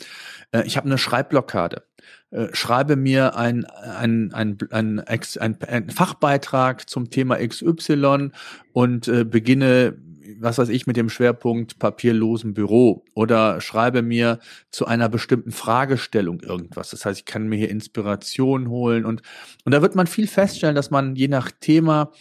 äh, 0.51 0.63
ich 0.65 0.77
habe 0.77 0.87
eine 0.87 0.97
Schreibblockade. 0.97 1.83
Äh, 2.31 2.47
schreibe 2.53 2.95
mir 2.95 3.37
ein, 3.37 3.65
ein, 3.65 4.33
ein, 4.33 4.57
ein, 4.71 4.99
ein, 4.99 5.61
ein 5.61 5.89
Fachbeitrag 5.91 6.89
zum 6.89 7.11
Thema 7.11 7.37
XY 7.37 8.31
und 8.73 9.07
äh, 9.07 9.23
beginne 9.23 9.99
was 10.39 10.57
weiß 10.57 10.69
ich, 10.69 10.87
mit 10.87 10.97
dem 10.97 11.09
Schwerpunkt 11.09 11.79
papierlosen 11.79 12.53
Büro 12.53 13.03
oder 13.13 13.61
schreibe 13.61 14.01
mir 14.01 14.39
zu 14.69 14.85
einer 14.85 15.09
bestimmten 15.09 15.51
Fragestellung 15.51 16.39
irgendwas. 16.39 16.91
Das 16.91 17.05
heißt, 17.05 17.19
ich 17.19 17.25
kann 17.25 17.47
mir 17.47 17.57
hier 17.57 17.69
Inspiration 17.69 18.69
holen 18.69 19.05
und, 19.05 19.21
und 19.65 19.73
da 19.73 19.81
wird 19.81 19.95
man 19.95 20.07
viel 20.07 20.27
feststellen, 20.27 20.75
dass 20.75 20.91
man 20.91 21.15
je 21.15 21.27
nach 21.27 21.51
Thema 21.51 22.11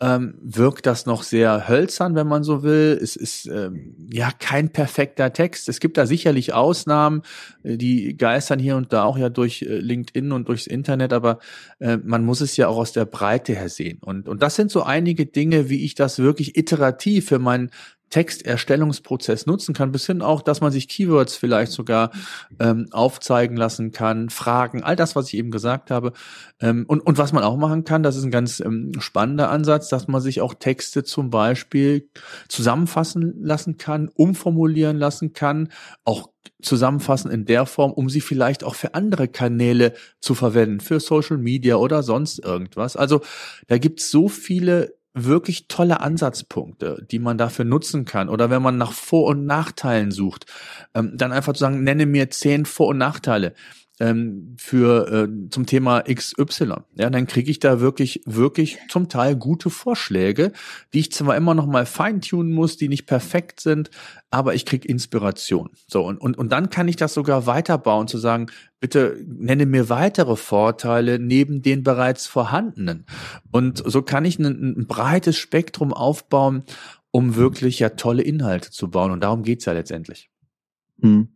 ähm, 0.00 0.34
wirkt 0.40 0.86
das 0.86 1.04
noch 1.04 1.22
sehr 1.22 1.68
hölzern, 1.68 2.14
wenn 2.14 2.26
man 2.26 2.42
so 2.42 2.62
will. 2.62 2.98
Es 3.00 3.16
ist 3.16 3.46
ähm, 3.46 3.94
ja 4.10 4.30
kein 4.30 4.70
perfekter 4.70 5.32
Text. 5.32 5.68
Es 5.68 5.78
gibt 5.78 5.98
da 5.98 6.06
sicherlich 6.06 6.54
Ausnahmen, 6.54 7.22
äh, 7.62 7.76
die 7.76 8.16
geistern 8.16 8.58
hier 8.58 8.76
und 8.76 8.92
da 8.94 9.04
auch 9.04 9.18
ja 9.18 9.28
durch 9.28 9.62
äh, 9.62 9.76
LinkedIn 9.76 10.32
und 10.32 10.48
durchs 10.48 10.66
Internet, 10.66 11.12
aber 11.12 11.38
äh, 11.80 11.98
man 11.98 12.24
muss 12.24 12.40
es 12.40 12.56
ja 12.56 12.68
auch 12.68 12.78
aus 12.78 12.92
der 12.92 13.04
Breite 13.04 13.54
her 13.54 13.68
sehen. 13.68 13.98
Und, 14.00 14.26
und 14.26 14.42
das 14.42 14.56
sind 14.56 14.70
so 14.70 14.82
einige 14.82 15.26
Dinge, 15.26 15.68
wie 15.68 15.84
ich 15.84 15.94
das 15.94 16.18
wirklich 16.18 16.56
iterativ 16.56 17.28
für 17.28 17.38
mein 17.38 17.70
Texterstellungsprozess 18.10 19.46
nutzen 19.46 19.74
kann, 19.74 19.92
bis 19.92 20.06
hin 20.06 20.20
auch, 20.20 20.42
dass 20.42 20.60
man 20.60 20.72
sich 20.72 20.88
Keywords 20.88 21.36
vielleicht 21.36 21.72
sogar 21.72 22.10
ähm, 22.58 22.88
aufzeigen 22.90 23.56
lassen 23.56 23.92
kann, 23.92 24.30
Fragen, 24.30 24.82
all 24.82 24.96
das, 24.96 25.16
was 25.16 25.28
ich 25.28 25.34
eben 25.34 25.50
gesagt 25.50 25.90
habe. 25.90 26.12
Ähm, 26.60 26.84
und, 26.88 27.00
und 27.00 27.18
was 27.18 27.32
man 27.32 27.44
auch 27.44 27.56
machen 27.56 27.84
kann, 27.84 28.02
das 28.02 28.16
ist 28.16 28.24
ein 28.24 28.30
ganz 28.30 28.60
ähm, 28.60 28.92
spannender 28.98 29.50
Ansatz, 29.50 29.88
dass 29.88 30.08
man 30.08 30.20
sich 30.20 30.40
auch 30.40 30.54
Texte 30.54 31.04
zum 31.04 31.30
Beispiel 31.30 32.08
zusammenfassen 32.48 33.34
lassen 33.42 33.78
kann, 33.78 34.10
umformulieren 34.12 34.98
lassen 34.98 35.32
kann, 35.32 35.70
auch 36.04 36.30
zusammenfassen 36.62 37.30
in 37.30 37.44
der 37.44 37.66
Form, 37.66 37.92
um 37.92 38.10
sie 38.10 38.20
vielleicht 38.20 38.64
auch 38.64 38.74
für 38.74 38.94
andere 38.94 39.28
Kanäle 39.28 39.94
zu 40.20 40.34
verwenden, 40.34 40.80
für 40.80 41.00
Social 41.00 41.38
Media 41.38 41.76
oder 41.76 42.02
sonst 42.02 42.38
irgendwas. 42.38 42.96
Also 42.96 43.20
da 43.68 43.78
gibt's 43.78 44.10
so 44.10 44.28
viele 44.28 44.99
wirklich 45.14 45.66
tolle 45.68 46.00
Ansatzpunkte, 46.00 47.04
die 47.10 47.18
man 47.18 47.38
dafür 47.38 47.64
nutzen 47.64 48.04
kann. 48.04 48.28
Oder 48.28 48.50
wenn 48.50 48.62
man 48.62 48.78
nach 48.78 48.92
Vor- 48.92 49.28
und 49.28 49.44
Nachteilen 49.44 50.10
sucht, 50.10 50.46
ähm, 50.94 51.12
dann 51.16 51.32
einfach 51.32 51.52
zu 51.52 51.60
sagen, 51.60 51.82
nenne 51.82 52.06
mir 52.06 52.30
zehn 52.30 52.64
Vor- 52.64 52.88
und 52.88 52.98
Nachteile 52.98 53.54
ähm, 54.00 54.56
für 54.58 55.28
äh, 55.28 55.50
zum 55.50 55.66
Thema 55.66 56.02
XY. 56.02 56.72
Ja, 56.96 57.10
dann 57.10 57.26
kriege 57.26 57.50
ich 57.50 57.60
da 57.60 57.80
wirklich, 57.80 58.22
wirklich 58.24 58.78
zum 58.88 59.08
Teil 59.08 59.36
gute 59.36 59.70
Vorschläge, 59.70 60.52
die 60.92 61.00
ich 61.00 61.12
zwar 61.12 61.36
immer 61.36 61.54
noch 61.54 61.66
mal 61.66 61.86
feintunen 61.86 62.52
muss, 62.52 62.76
die 62.78 62.88
nicht 62.88 63.06
perfekt 63.06 63.60
sind, 63.60 63.90
aber 64.30 64.54
ich 64.54 64.64
kriege 64.64 64.88
Inspiration. 64.88 65.70
So, 65.86 66.04
und, 66.06 66.18
und, 66.18 66.38
und 66.38 66.50
dann 66.50 66.70
kann 66.70 66.88
ich 66.88 66.96
das 66.96 67.14
sogar 67.14 67.46
weiterbauen, 67.46 68.08
zu 68.08 68.18
sagen, 68.18 68.46
bitte 68.80 69.22
nenne 69.26 69.66
mir 69.66 69.88
weitere 69.88 70.36
Vorteile 70.36 71.18
neben 71.18 71.62
den 71.62 71.82
bereits 71.82 72.26
vorhandenen. 72.26 73.04
Und 73.52 73.82
so 73.84 74.02
kann 74.02 74.24
ich 74.24 74.38
ein, 74.38 74.78
ein 74.78 74.86
breites 74.86 75.36
Spektrum 75.36 75.92
aufbauen, 75.92 76.64
um 77.10 77.36
wirklich 77.36 77.80
ja 77.80 77.90
tolle 77.90 78.22
Inhalte 78.22 78.70
zu 78.70 78.88
bauen. 78.88 79.10
Und 79.10 79.20
darum 79.20 79.42
geht's 79.42 79.66
ja 79.66 79.72
letztendlich. 79.72 80.30
Hm. 81.02 81.28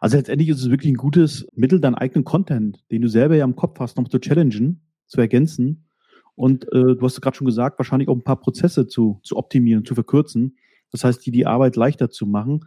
Also 0.00 0.16
letztendlich 0.16 0.48
ist 0.48 0.60
es 0.60 0.70
wirklich 0.70 0.92
ein 0.92 0.96
gutes 0.96 1.46
Mittel, 1.54 1.80
deinen 1.80 1.94
eigenen 1.94 2.24
Content, 2.24 2.82
den 2.90 3.02
du 3.02 3.08
selber 3.08 3.36
ja 3.36 3.44
im 3.44 3.56
Kopf 3.56 3.78
hast, 3.80 3.96
noch 3.96 4.08
zu 4.08 4.18
challengen, 4.18 4.82
zu 5.06 5.20
ergänzen. 5.20 5.86
Und 6.34 6.64
äh, 6.72 6.96
du 6.96 7.00
hast 7.02 7.20
gerade 7.20 7.36
schon 7.36 7.46
gesagt, 7.46 7.78
wahrscheinlich 7.78 8.08
auch 8.08 8.16
ein 8.16 8.24
paar 8.24 8.40
Prozesse 8.40 8.86
zu, 8.86 9.20
zu 9.22 9.36
optimieren, 9.36 9.84
zu 9.84 9.94
verkürzen. 9.94 10.56
Das 10.90 11.04
heißt, 11.04 11.24
die 11.26 11.30
die 11.30 11.46
Arbeit 11.46 11.76
leichter 11.76 12.10
zu 12.10 12.26
machen. 12.26 12.64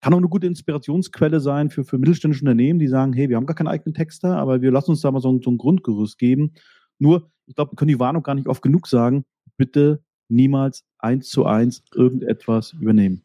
Kann 0.00 0.14
auch 0.14 0.18
eine 0.18 0.28
gute 0.28 0.46
Inspirationsquelle 0.46 1.40
sein 1.40 1.70
für, 1.70 1.84
für 1.84 1.98
mittelständische 1.98 2.44
Unternehmen, 2.44 2.78
die 2.78 2.86
sagen, 2.86 3.12
hey, 3.12 3.28
wir 3.28 3.36
haben 3.36 3.46
gar 3.46 3.56
keinen 3.56 3.66
eigenen 3.66 3.94
Texter, 3.94 4.36
aber 4.36 4.62
wir 4.62 4.70
lassen 4.70 4.92
uns 4.92 5.00
da 5.00 5.10
mal 5.10 5.20
so, 5.20 5.40
so 5.42 5.50
ein 5.50 5.58
Grundgerüst 5.58 6.18
geben. 6.18 6.52
Nur, 7.00 7.30
ich 7.46 7.56
glaube, 7.56 7.72
wir 7.72 7.76
können 7.76 7.88
die 7.88 7.98
Warnung 7.98 8.22
gar 8.22 8.36
nicht 8.36 8.46
oft 8.46 8.62
genug 8.62 8.86
sagen, 8.86 9.24
bitte 9.56 10.02
niemals 10.28 10.84
eins 10.98 11.28
zu 11.28 11.46
eins 11.46 11.82
irgendetwas 11.92 12.74
übernehmen. 12.74 13.24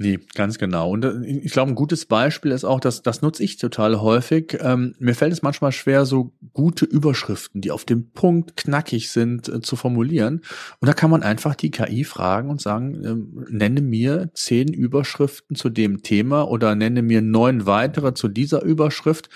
Nee, 0.00 0.20
ganz 0.34 0.58
genau. 0.58 0.92
Und 0.92 1.04
äh, 1.04 1.26
ich 1.26 1.50
glaube, 1.50 1.72
ein 1.72 1.74
gutes 1.74 2.06
Beispiel 2.06 2.52
ist 2.52 2.64
auch, 2.64 2.78
dass 2.78 3.02
das 3.02 3.20
nutze 3.20 3.42
ich 3.42 3.56
total 3.56 4.00
häufig. 4.00 4.56
Ähm, 4.60 4.94
mir 5.00 5.16
fällt 5.16 5.32
es 5.32 5.42
manchmal 5.42 5.72
schwer, 5.72 6.06
so 6.06 6.32
gute 6.52 6.84
Überschriften, 6.84 7.60
die 7.60 7.72
auf 7.72 7.84
dem 7.84 8.12
Punkt 8.12 8.56
knackig 8.56 9.10
sind, 9.10 9.48
äh, 9.48 9.60
zu 9.60 9.74
formulieren. 9.74 10.42
Und 10.78 10.86
da 10.86 10.92
kann 10.92 11.10
man 11.10 11.24
einfach 11.24 11.56
die 11.56 11.72
KI 11.72 12.04
fragen 12.04 12.48
und 12.48 12.60
sagen, 12.60 13.04
ähm, 13.04 13.46
nenne 13.50 13.80
mir 13.80 14.30
zehn 14.34 14.72
Überschriften 14.72 15.56
zu 15.56 15.68
dem 15.68 16.04
Thema 16.04 16.48
oder 16.48 16.76
nenne 16.76 17.02
mir 17.02 17.20
neun 17.20 17.66
weitere 17.66 18.14
zu 18.14 18.28
dieser 18.28 18.62
Überschrift. 18.62 19.28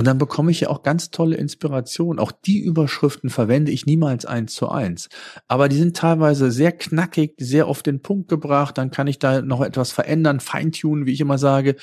Und 0.00 0.06
dann 0.06 0.16
bekomme 0.16 0.50
ich 0.50 0.60
ja 0.60 0.70
auch 0.70 0.82
ganz 0.82 1.10
tolle 1.10 1.36
Inspiration. 1.36 2.18
Auch 2.18 2.32
die 2.32 2.58
Überschriften 2.58 3.28
verwende 3.28 3.70
ich 3.70 3.84
niemals 3.84 4.24
eins 4.24 4.54
zu 4.54 4.70
eins. 4.70 5.10
Aber 5.46 5.68
die 5.68 5.76
sind 5.76 5.94
teilweise 5.94 6.50
sehr 6.50 6.72
knackig, 6.72 7.34
sehr 7.38 7.66
auf 7.66 7.82
den 7.82 8.00
Punkt 8.00 8.30
gebracht. 8.30 8.78
Dann 8.78 8.90
kann 8.90 9.08
ich 9.08 9.18
da 9.18 9.42
noch 9.42 9.60
etwas 9.60 9.92
verändern, 9.92 10.40
feintunen, 10.40 11.04
wie 11.04 11.12
ich 11.12 11.20
immer 11.20 11.36
sage. 11.36 11.76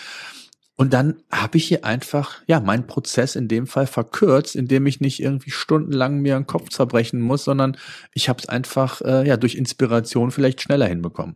Und 0.77 0.93
dann 0.93 1.21
habe 1.31 1.59
ich 1.59 1.67
hier 1.67 1.86
einfach, 1.86 2.41
ja, 2.47 2.59
meinen 2.59 2.88
Prozess 2.88 3.36
in 3.36 3.47
dem 3.47 3.67
Fall 3.67 3.86
verkürzt, 3.86 4.55
indem 4.55 4.88
ich 4.88 5.00
nicht 5.00 5.21
irgendwie 5.21 5.51
stundenlang 5.51 6.17
mir 6.19 6.38
einen 6.38 6.47
Kopf 6.47 6.69
zerbrechen 6.69 7.21
muss, 7.21 7.43
sondern 7.43 7.77
ich 8.15 8.29
habe 8.29 8.39
es 8.39 8.50
einfach, 8.50 9.00
äh, 9.01 9.27
ja, 9.27 9.38
durch 9.38 9.53
Inspiration 9.53 10.31
vielleicht 10.31 10.62
schneller 10.62 10.88
hinbekommen. 10.88 11.36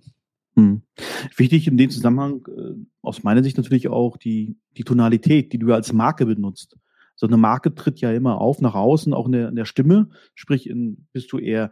Hm. 0.55 0.81
Wichtig 1.36 1.67
in 1.67 1.77
dem 1.77 1.89
Zusammenhang 1.89 2.46
äh, 2.48 2.74
aus 3.01 3.24
meiner 3.24 3.43
Sicht 3.43 3.58
natürlich 3.58 3.88
auch 3.88 4.17
die, 4.17 4.58
die 4.77 4.84
Tonalität, 4.84 5.53
die 5.53 5.60
du 5.60 5.74
als 5.74 5.93
Marke 5.93 6.25
benutzt. 6.25 6.77
So 7.15 7.27
eine 7.27 7.38
Marke 7.38 7.74
tritt 7.74 8.01
ja 8.01 8.12
immer 8.12 8.41
auf 8.41 8.62
nach 8.62 8.75
außen, 8.75 9.13
auch 9.13 9.27
in 9.27 9.31
der, 9.31 9.50
in 9.50 9.55
der 9.55 9.65
Stimme. 9.65 10.10
Sprich, 10.36 10.70
in, 10.70 11.08
bist 11.13 11.31
du 11.31 11.38
eher 11.38 11.72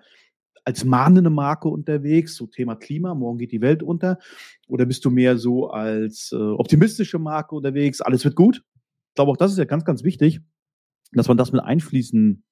als 0.64 0.86
mahnende 0.86 1.30
Marke 1.30 1.68
unterwegs, 1.68 2.36
so 2.36 2.46
Thema 2.46 2.76
Klima, 2.76 3.16
morgen 3.16 3.40
geht 3.40 3.52
die 3.52 3.62
Welt 3.62 3.82
unter? 3.82 4.20
Oder 4.68 4.86
bist 4.86 5.04
du 5.04 5.10
mehr 5.10 5.38
so 5.38 5.70
als 5.70 6.32
äh, 6.32 6.36
optimistische 6.36 7.20
Marke 7.20 7.56
unterwegs, 7.56 8.02
alles 8.02 8.24
wird 8.24 8.36
gut? 8.36 8.64
Ich 9.10 9.16
glaube, 9.16 9.32
auch 9.32 9.38
das 9.38 9.52
ist 9.52 9.58
ja 9.58 9.66
ganz, 9.66 9.84
ganz 9.86 10.04
wichtig, 10.04 10.42
dass 11.12 11.28
man 11.28 11.38
das 11.38 11.52
mit 11.52 11.64
einfließen 11.64 12.44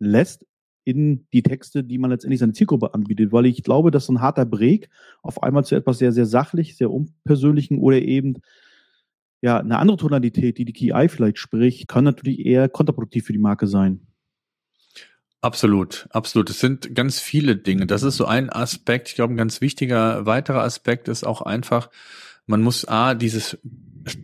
lässt 0.00 0.44
in 0.84 1.26
die 1.32 1.42
Texte, 1.42 1.84
die 1.84 1.98
man 1.98 2.10
letztendlich 2.10 2.40
seine 2.40 2.52
Zielgruppe 2.52 2.94
anbietet, 2.94 3.32
weil 3.32 3.46
ich 3.46 3.62
glaube, 3.62 3.90
dass 3.90 4.06
so 4.06 4.12
ein 4.12 4.20
harter 4.20 4.46
Break 4.46 4.88
auf 5.22 5.42
einmal 5.42 5.64
zu 5.64 5.74
etwas 5.74 5.98
sehr, 5.98 6.12
sehr 6.12 6.26
sachlich, 6.26 6.76
sehr 6.76 6.90
unpersönlichen 6.90 7.78
oder 7.78 8.00
eben 8.00 8.36
ja, 9.42 9.58
eine 9.58 9.78
andere 9.78 9.96
Tonalität, 9.96 10.58
die 10.58 10.64
die 10.64 10.72
KI 10.72 11.08
vielleicht 11.08 11.38
spricht, 11.38 11.88
kann 11.88 12.04
natürlich 12.04 12.44
eher 12.44 12.68
kontraproduktiv 12.68 13.24
für 13.24 13.32
die 13.32 13.38
Marke 13.38 13.66
sein. 13.66 14.06
Absolut, 15.42 16.06
absolut. 16.10 16.50
Es 16.50 16.60
sind 16.60 16.94
ganz 16.94 17.18
viele 17.18 17.56
Dinge. 17.56 17.86
Das 17.86 18.02
ist 18.02 18.18
so 18.18 18.26
ein 18.26 18.50
Aspekt. 18.50 19.08
Ich 19.08 19.14
glaube, 19.14 19.32
ein 19.32 19.38
ganz 19.38 19.62
wichtiger 19.62 20.26
weiterer 20.26 20.62
Aspekt 20.62 21.08
ist 21.08 21.24
auch 21.24 21.40
einfach, 21.40 21.88
man 22.46 22.60
muss 22.60 22.86
A, 22.86 23.14
dieses 23.14 23.58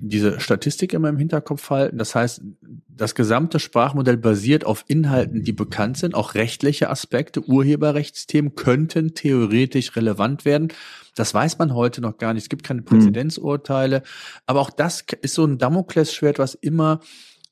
diese 0.00 0.40
Statistik 0.40 0.92
immer 0.92 1.08
im 1.08 1.18
Hinterkopf 1.18 1.70
halten. 1.70 1.98
Das 1.98 2.14
heißt, 2.14 2.42
das 2.88 3.14
gesamte 3.14 3.60
Sprachmodell 3.60 4.16
basiert 4.16 4.64
auf 4.64 4.84
Inhalten, 4.88 5.42
die 5.42 5.52
bekannt 5.52 5.98
sind. 5.98 6.14
Auch 6.14 6.34
rechtliche 6.34 6.88
Aspekte, 6.88 7.42
Urheberrechtsthemen 7.42 8.54
könnten 8.54 9.14
theoretisch 9.14 9.94
relevant 9.96 10.44
werden. 10.44 10.68
Das 11.14 11.34
weiß 11.34 11.58
man 11.58 11.74
heute 11.74 12.00
noch 12.00 12.18
gar 12.18 12.32
nicht. 12.34 12.44
Es 12.44 12.48
gibt 12.48 12.64
keine 12.64 12.80
hm. 12.80 12.86
Präzedenzurteile. 12.86 14.02
Aber 14.46 14.60
auch 14.60 14.70
das 14.70 15.04
ist 15.20 15.34
so 15.34 15.44
ein 15.44 15.58
Damoklesschwert, 15.58 16.38
was 16.38 16.54
immer 16.54 17.00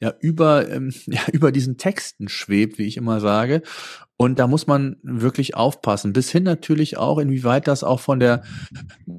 ja 0.04 0.14
über 0.20 0.70
ähm, 0.70 0.92
ja, 1.06 1.20
über 1.32 1.50
diesen 1.50 1.76
Texten 1.76 2.28
schwebt, 2.28 2.78
wie 2.78 2.86
ich 2.86 2.96
immer 2.96 3.20
sage. 3.20 3.62
Und 4.16 4.38
da 4.38 4.46
muss 4.46 4.68
man 4.68 4.96
wirklich 5.02 5.56
aufpassen, 5.56 6.12
bis 6.12 6.30
hin 6.30 6.44
natürlich 6.44 6.96
auch, 6.96 7.18
inwieweit 7.18 7.66
das 7.66 7.82
auch 7.82 7.98
von 7.98 8.20
der 8.20 8.44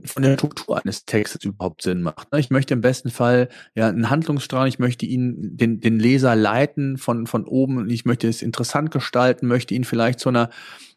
von 0.06 0.24
der 0.24 0.36
Struktur 0.36 0.82
eines 0.82 1.04
Textes 1.04 1.44
überhaupt 1.44 1.82
Sinn 1.82 2.02
macht. 2.02 2.32
Ne? 2.32 2.40
Ich 2.40 2.50
möchte 2.50 2.74
im 2.74 2.82
besten 2.82 3.10
Fall 3.10 3.50
ja 3.74 3.90
einen 3.90 4.10
Handlungsstrang, 4.10 4.68
ich 4.68 4.80
möchte 4.80 5.06
ihn 5.06 5.58
den 5.58 5.82
den 5.82 6.00
Leser 6.00 6.36
leiten 6.36 6.98
von 6.98 7.28
von 7.28 7.44
oben, 7.44 7.90
ich 7.90 8.06
möchte 8.06 8.30
es 8.30 8.42
interessant 8.42 8.92
gestalten, 8.92 9.48
möchte 9.48 9.74
ihn 9.74 9.84
vielleicht 9.84 10.22
zu 10.22 10.30
einer 10.30 10.50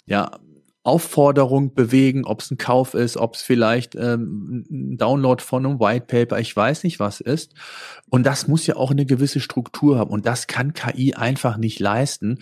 ja 0.07 0.31
Aufforderung 0.89 1.75
bewegen, 1.75 2.25
ob 2.25 2.41
es 2.41 2.51
ein 2.51 2.57
Kauf 2.57 2.95
ist, 2.95 3.19
ob 3.19 3.35
es 3.35 3.43
vielleicht 3.43 3.95
ähm, 3.95 4.65
ein 4.71 4.97
Download 4.97 5.43
von 5.43 5.67
einem 5.67 5.79
White 5.79 6.07
Paper, 6.07 6.41
ich 6.41 6.57
weiß 6.57 6.83
nicht, 6.85 6.99
was 6.99 7.21
ist. 7.21 7.53
Und 8.09 8.25
das 8.25 8.49
muss 8.49 8.67
ja 8.67 8.77
auch 8.77 8.91
eine 8.91 9.05
gewisse 9.05 9.41
Struktur 9.41 9.99
haben. 9.99 10.11
Und 10.11 10.25
das 10.25 10.47
kann 10.47 10.73
KI 10.73 11.13
einfach 11.15 11.59
nicht 11.59 11.79
leisten. 11.79 12.39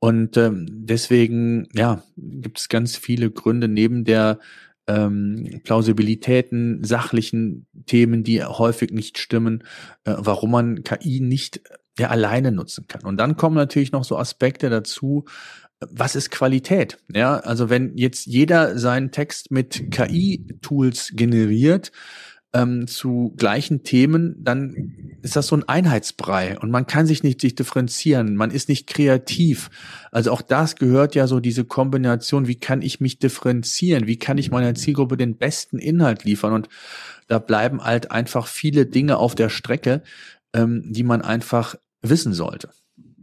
Und 0.00 0.36
ähm, 0.36 0.66
deswegen, 0.68 1.68
ja, 1.72 2.02
gibt 2.16 2.58
es 2.58 2.68
ganz 2.68 2.96
viele 2.96 3.30
Gründe 3.30 3.68
neben 3.68 4.04
der 4.04 4.40
ähm, 4.86 5.60
Plausibilitäten, 5.62 6.82
sachlichen 6.82 7.66
Themen, 7.86 8.24
die 8.24 8.42
häufig 8.42 8.90
nicht 8.90 9.18
stimmen, 9.18 9.62
äh, 10.04 10.14
warum 10.18 10.50
man 10.50 10.82
KI 10.82 11.20
nicht 11.20 11.62
ja 11.98 12.08
alleine 12.08 12.50
nutzen 12.50 12.86
kann. 12.88 13.02
Und 13.04 13.18
dann 13.18 13.36
kommen 13.36 13.54
natürlich 13.54 13.92
noch 13.92 14.04
so 14.04 14.18
Aspekte 14.18 14.68
dazu, 14.68 15.26
was 15.90 16.16
ist 16.16 16.30
Qualität? 16.30 16.98
Ja, 17.12 17.36
also 17.38 17.70
wenn 17.70 17.96
jetzt 17.96 18.26
jeder 18.26 18.78
seinen 18.78 19.10
Text 19.10 19.50
mit 19.50 19.90
KI-Tools 19.90 21.12
generiert, 21.14 21.92
ähm, 22.54 22.86
zu 22.86 23.34
gleichen 23.36 23.82
Themen, 23.82 24.36
dann 24.38 25.16
ist 25.22 25.34
das 25.34 25.48
so 25.48 25.56
ein 25.56 25.68
Einheitsbrei 25.68 26.56
und 26.58 26.70
man 26.70 26.86
kann 26.86 27.04
sich 27.04 27.24
nicht 27.24 27.40
sich 27.40 27.56
differenzieren, 27.56 28.36
man 28.36 28.52
ist 28.52 28.68
nicht 28.68 28.86
kreativ. 28.86 29.70
Also 30.12 30.30
auch 30.30 30.40
das 30.40 30.76
gehört 30.76 31.16
ja 31.16 31.26
so 31.26 31.40
diese 31.40 31.64
Kombination, 31.64 32.46
wie 32.46 32.54
kann 32.54 32.80
ich 32.80 33.00
mich 33.00 33.18
differenzieren, 33.18 34.06
wie 34.06 34.18
kann 34.18 34.38
ich 34.38 34.52
meiner 34.52 34.74
Zielgruppe 34.76 35.16
den 35.16 35.36
besten 35.36 35.78
Inhalt 35.78 36.24
liefern 36.24 36.52
und 36.52 36.68
da 37.26 37.40
bleiben 37.40 37.82
halt 37.82 38.12
einfach 38.12 38.46
viele 38.46 38.86
Dinge 38.86 39.16
auf 39.16 39.34
der 39.34 39.48
Strecke, 39.48 40.02
ähm, 40.54 40.84
die 40.86 41.02
man 41.02 41.22
einfach 41.22 41.74
wissen 42.02 42.34
sollte. 42.34 42.70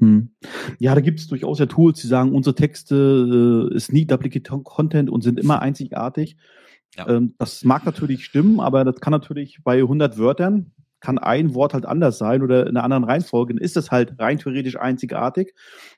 Hm. 0.02 0.32
Ja, 0.80 0.96
da 0.96 1.02
gibt 1.02 1.20
es 1.20 1.28
durchaus 1.28 1.60
ja 1.60 1.68
Tools, 1.68 2.02
die 2.02 2.08
sagen, 2.08 2.34
unsere 2.34 2.56
Texte 2.56 3.70
äh, 3.72 3.76
ist 3.76 3.94
nie 3.94 4.06
Duplicate 4.06 4.64
Content 4.64 5.12
und 5.12 5.22
sind 5.22 5.40
immer 5.40 5.62
einzigartig. 5.62 6.38
Ja. 6.98 7.08
Ähm, 7.08 7.36
das 7.38 7.64
mag 7.64 7.86
natürlich 7.86 8.26
stimmen, 8.26 8.60
aber 8.60 8.84
das 8.84 9.00
kann 9.00 9.12
natürlich 9.12 9.60
bei 9.64 9.78
100 9.78 10.18
Wörtern, 10.18 10.72
kann 11.02 11.20
ein 11.20 11.54
Wort 11.54 11.76
halt 11.76 11.86
anders 11.86 12.18
sein 12.18 12.42
oder 12.42 12.64
in 12.64 12.76
einer 12.76 12.84
anderen 12.84 13.04
Reihenfolge, 13.04 13.54
dann 13.54 13.64
ist 13.64 13.76
das 13.76 13.92
halt 13.92 14.20
rein 14.20 14.40
theoretisch 14.40 14.76
einzigartig, 14.76 15.54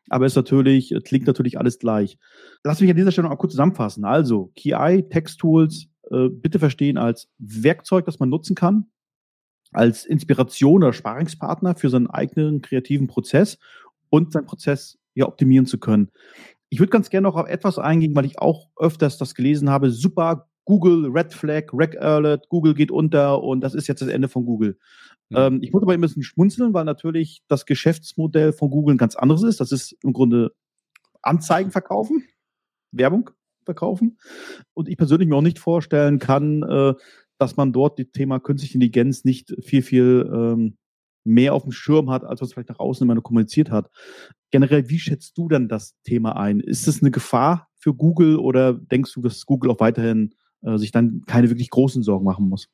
aber 0.09 0.25
es 0.25 0.35
natürlich, 0.35 0.93
klingt 1.05 1.25
natürlich 1.25 1.57
alles 1.57 1.79
gleich. 1.79 2.17
Lass 2.63 2.81
mich 2.81 2.89
an 2.89 2.97
dieser 2.97 3.11
Stelle 3.11 3.23
noch 3.23 3.31
mal 3.31 3.37
kurz 3.37 3.53
zusammenfassen. 3.53 4.03
Also, 4.03 4.51
KI, 4.57 5.05
Text-Tools, 5.09 5.87
äh, 6.11 6.27
bitte 6.27 6.59
verstehen 6.59 6.97
als 6.97 7.29
Werkzeug, 7.37 8.05
das 8.05 8.19
man 8.19 8.29
nutzen 8.29 8.55
kann, 8.55 8.87
als 9.73 10.05
Inspiration 10.05 10.83
oder 10.83 10.93
Sparingspartner 10.93 11.75
für 11.75 11.89
seinen 11.89 12.07
eigenen 12.09 12.61
kreativen 12.61 13.07
Prozess 13.07 13.57
und 14.13 14.31
seinen 14.31 14.45
Prozess 14.45 14.99
ja 15.15 15.25
optimieren 15.25 15.65
zu 15.65 15.79
können. 15.79 16.11
Ich 16.69 16.79
würde 16.79 16.91
ganz 16.91 17.09
gerne 17.09 17.27
noch 17.27 17.35
auf 17.35 17.47
etwas 17.47 17.79
eingehen, 17.79 18.15
weil 18.15 18.25
ich 18.25 18.37
auch 18.37 18.69
öfters 18.77 19.17
das 19.17 19.33
gelesen 19.33 19.71
habe. 19.71 19.89
Super, 19.89 20.47
Google, 20.65 21.09
Red 21.11 21.33
Flag, 21.33 21.73
Reg 21.73 21.99
Alert, 21.99 22.47
Google 22.47 22.75
geht 22.75 22.91
unter 22.91 23.41
und 23.41 23.61
das 23.61 23.73
ist 23.73 23.87
jetzt 23.87 24.03
das 24.03 24.09
Ende 24.09 24.29
von 24.29 24.45
Google. 24.45 24.77
Mhm. 25.29 25.37
Ähm, 25.37 25.59
ich 25.63 25.73
muss 25.73 25.81
aber 25.81 25.93
ein 25.93 26.01
bisschen 26.01 26.21
schmunzeln, 26.21 26.75
weil 26.75 26.85
natürlich 26.85 27.41
das 27.47 27.65
Geschäftsmodell 27.65 28.53
von 28.53 28.69
Google 28.69 28.93
ein 28.93 28.99
ganz 28.99 29.15
anderes 29.15 29.41
ist. 29.41 29.59
Das 29.59 29.71
ist 29.71 29.97
im 30.03 30.13
Grunde 30.13 30.51
Anzeigen 31.23 31.71
verkaufen, 31.71 32.23
Werbung 32.91 33.31
verkaufen. 33.65 34.19
Und 34.75 34.89
ich 34.89 34.97
persönlich 34.97 35.27
mir 35.27 35.37
auch 35.37 35.41
nicht 35.41 35.57
vorstellen 35.57 36.19
kann, 36.19 36.61
äh, 36.61 36.93
dass 37.39 37.57
man 37.57 37.73
dort 37.73 37.97
das 37.97 38.11
Thema 38.13 38.39
künstliche 38.39 38.75
Intelligenz 38.75 39.23
nicht 39.23 39.55
viel, 39.63 39.81
viel 39.81 40.29
ähm, 40.31 40.77
mehr 41.23 41.53
auf 41.53 41.63
dem 41.63 41.71
Schirm 41.71 42.09
hat, 42.09 42.23
als 42.23 42.41
was 42.41 42.53
vielleicht 42.53 42.69
nach 42.69 42.79
außen 42.79 43.05
immer 43.05 43.15
nur 43.15 43.23
kommuniziert 43.23 43.71
hat. 43.71 43.89
Generell, 44.51 44.89
wie 44.89 44.99
schätzt 44.99 45.37
du 45.37 45.47
denn 45.47 45.67
das 45.67 45.95
Thema 46.03 46.35
ein? 46.35 46.59
Ist 46.59 46.87
es 46.87 47.01
eine 47.01 47.11
Gefahr 47.11 47.69
für 47.77 47.93
Google 47.93 48.37
oder 48.37 48.73
denkst 48.73 49.13
du, 49.13 49.21
dass 49.21 49.45
Google 49.45 49.71
auch 49.71 49.79
weiterhin 49.79 50.35
äh, 50.61 50.77
sich 50.77 50.91
dann 50.91 51.23
keine 51.25 51.49
wirklich 51.49 51.69
großen 51.69 52.03
Sorgen 52.03 52.25
machen 52.25 52.47
muss? 52.49 52.69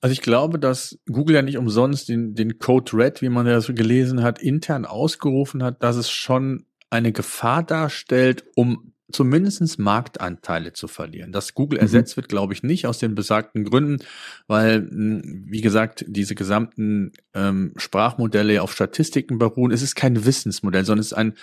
Also 0.00 0.12
ich 0.12 0.20
glaube, 0.20 0.58
dass 0.58 0.98
Google 1.10 1.36
ja 1.36 1.42
nicht 1.42 1.56
umsonst 1.56 2.10
den, 2.10 2.34
den 2.34 2.58
Code 2.58 2.92
Red, 2.92 3.22
wie 3.22 3.30
man 3.30 3.46
das 3.46 3.68
gelesen 3.68 4.22
hat, 4.22 4.38
intern 4.42 4.84
ausgerufen 4.84 5.62
hat, 5.62 5.82
dass 5.82 5.96
es 5.96 6.10
schon 6.10 6.66
eine 6.90 7.12
Gefahr 7.12 7.62
darstellt, 7.62 8.44
um 8.54 8.93
zumindestens 9.14 9.78
Marktanteile 9.78 10.72
zu 10.72 10.88
verlieren. 10.88 11.32
Dass 11.32 11.54
Google 11.54 11.78
mhm. 11.78 11.84
ersetzt 11.84 12.16
wird, 12.16 12.28
glaube 12.28 12.52
ich 12.52 12.62
nicht, 12.62 12.86
aus 12.86 12.98
den 12.98 13.14
besagten 13.14 13.64
Gründen, 13.64 14.04
weil, 14.46 14.88
hm, 14.88 15.44
wie 15.46 15.60
gesagt, 15.60 16.04
diese 16.08 16.34
gesamten 16.34 17.12
ähm, 17.32 17.72
Sprachmodelle 17.76 18.62
auf 18.62 18.72
Statistiken 18.72 19.38
beruhen. 19.38 19.72
Es 19.72 19.82
ist 19.82 19.94
kein 19.94 20.24
Wissensmodell, 20.24 20.84
sondern 20.84 21.00
es 21.00 21.06
ist 21.06 21.12
ein, 21.14 21.34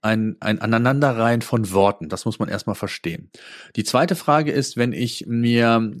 ein, 0.00 0.36
ein 0.40 0.60
Aneinanderreihen 0.60 1.42
von 1.42 1.70
Worten. 1.72 2.08
Das 2.08 2.24
muss 2.24 2.38
man 2.38 2.48
erstmal 2.48 2.76
verstehen. 2.76 3.30
Die 3.76 3.84
zweite 3.84 4.16
Frage 4.16 4.52
ist, 4.52 4.76
wenn 4.76 4.92
ich 4.92 5.26
mir 5.26 5.92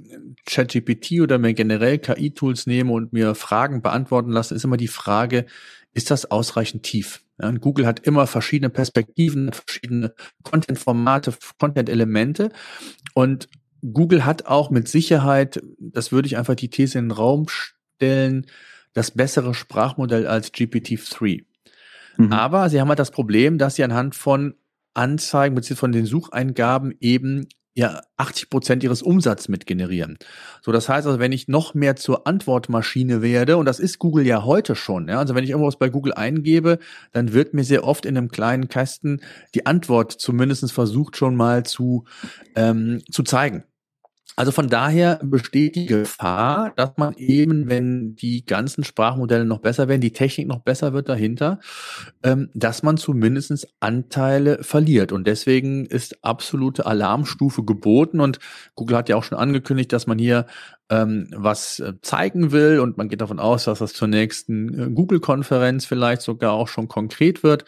ChatGPT 0.46 1.20
oder 1.20 1.38
mir 1.38 1.54
generell 1.54 1.98
KI-Tools 1.98 2.66
nehme 2.66 2.92
und 2.92 3.12
mir 3.12 3.34
Fragen 3.34 3.82
beantworten 3.82 4.30
lasse, 4.30 4.54
ist 4.54 4.64
immer 4.64 4.76
die 4.76 4.88
Frage, 4.88 5.46
ist 5.94 6.10
das 6.10 6.30
ausreichend 6.30 6.84
tief? 6.84 7.22
Ja, 7.40 7.50
Google 7.52 7.86
hat 7.86 8.00
immer 8.00 8.26
verschiedene 8.26 8.70
Perspektiven, 8.70 9.52
verschiedene 9.52 10.14
Content-Formate, 10.42 11.34
Content-Elemente 11.58 12.50
und 13.14 13.48
Google 13.92 14.24
hat 14.24 14.46
auch 14.46 14.70
mit 14.70 14.88
Sicherheit, 14.88 15.62
das 15.78 16.10
würde 16.10 16.26
ich 16.26 16.36
einfach 16.36 16.56
die 16.56 16.70
These 16.70 16.98
in 16.98 17.06
den 17.06 17.12
Raum 17.12 17.46
stellen, 17.48 18.46
das 18.92 19.12
bessere 19.12 19.54
Sprachmodell 19.54 20.26
als 20.26 20.52
GPT-3. 20.52 21.44
Mhm. 22.16 22.32
Aber 22.32 22.68
sie 22.68 22.80
haben 22.80 22.88
halt 22.88 22.98
das 22.98 23.12
Problem, 23.12 23.58
dass 23.58 23.76
sie 23.76 23.84
anhand 23.84 24.16
von 24.16 24.54
Anzeigen 24.94 25.54
bzw. 25.54 25.76
von 25.76 25.92
den 25.92 26.06
Sucheingaben 26.06 26.94
eben 27.00 27.46
ja 27.78 28.00
80 28.16 28.50
Prozent 28.50 28.82
ihres 28.82 29.02
Umsatzes 29.02 29.48
mit 29.48 29.64
generieren. 29.64 30.18
So, 30.62 30.72
das 30.72 30.88
heißt 30.88 31.06
also, 31.06 31.20
wenn 31.20 31.30
ich 31.30 31.46
noch 31.46 31.74
mehr 31.74 31.94
zur 31.94 32.26
Antwortmaschine 32.26 33.22
werde, 33.22 33.56
und 33.56 33.66
das 33.66 33.78
ist 33.78 34.00
Google 34.00 34.26
ja 34.26 34.44
heute 34.44 34.74
schon, 34.74 35.08
ja, 35.08 35.20
also 35.20 35.36
wenn 35.36 35.44
ich 35.44 35.50
irgendwas 35.50 35.78
bei 35.78 35.88
Google 35.88 36.12
eingebe, 36.12 36.80
dann 37.12 37.32
wird 37.32 37.54
mir 37.54 37.62
sehr 37.62 37.84
oft 37.84 38.04
in 38.04 38.16
einem 38.16 38.30
kleinen 38.30 38.68
Kasten 38.68 39.20
die 39.54 39.64
Antwort 39.64 40.10
zumindest 40.12 40.72
versucht 40.72 41.16
schon 41.16 41.36
mal 41.36 41.64
zu, 41.64 42.04
ähm, 42.56 43.00
zu 43.12 43.22
zeigen. 43.22 43.62
Also 44.38 44.52
von 44.52 44.68
daher 44.68 45.18
besteht 45.20 45.74
die 45.74 45.86
Gefahr, 45.86 46.72
dass 46.76 46.90
man 46.96 47.14
eben, 47.16 47.68
wenn 47.68 48.14
die 48.14 48.44
ganzen 48.44 48.84
Sprachmodelle 48.84 49.44
noch 49.44 49.58
besser 49.58 49.88
werden, 49.88 50.00
die 50.00 50.12
Technik 50.12 50.46
noch 50.46 50.60
besser 50.60 50.92
wird 50.92 51.08
dahinter, 51.08 51.58
ähm, 52.22 52.48
dass 52.54 52.84
man 52.84 52.98
zumindest 52.98 53.66
Anteile 53.80 54.62
verliert. 54.62 55.10
Und 55.10 55.26
deswegen 55.26 55.86
ist 55.86 56.24
absolute 56.24 56.86
Alarmstufe 56.86 57.64
geboten. 57.64 58.20
Und 58.20 58.38
Google 58.76 58.98
hat 58.98 59.08
ja 59.08 59.16
auch 59.16 59.24
schon 59.24 59.38
angekündigt, 59.38 59.92
dass 59.92 60.06
man 60.06 60.20
hier 60.20 60.46
ähm, 60.88 61.26
was 61.34 61.80
äh, 61.80 61.94
zeigen 62.02 62.52
will. 62.52 62.78
Und 62.78 62.96
man 62.96 63.08
geht 63.08 63.22
davon 63.22 63.40
aus, 63.40 63.64
dass 63.64 63.80
das 63.80 63.92
zur 63.92 64.06
nächsten 64.06 64.68
äh, 64.80 64.88
Google-Konferenz 64.88 65.84
vielleicht 65.84 66.22
sogar 66.22 66.52
auch 66.52 66.68
schon 66.68 66.86
konkret 66.86 67.42
wird. 67.42 67.64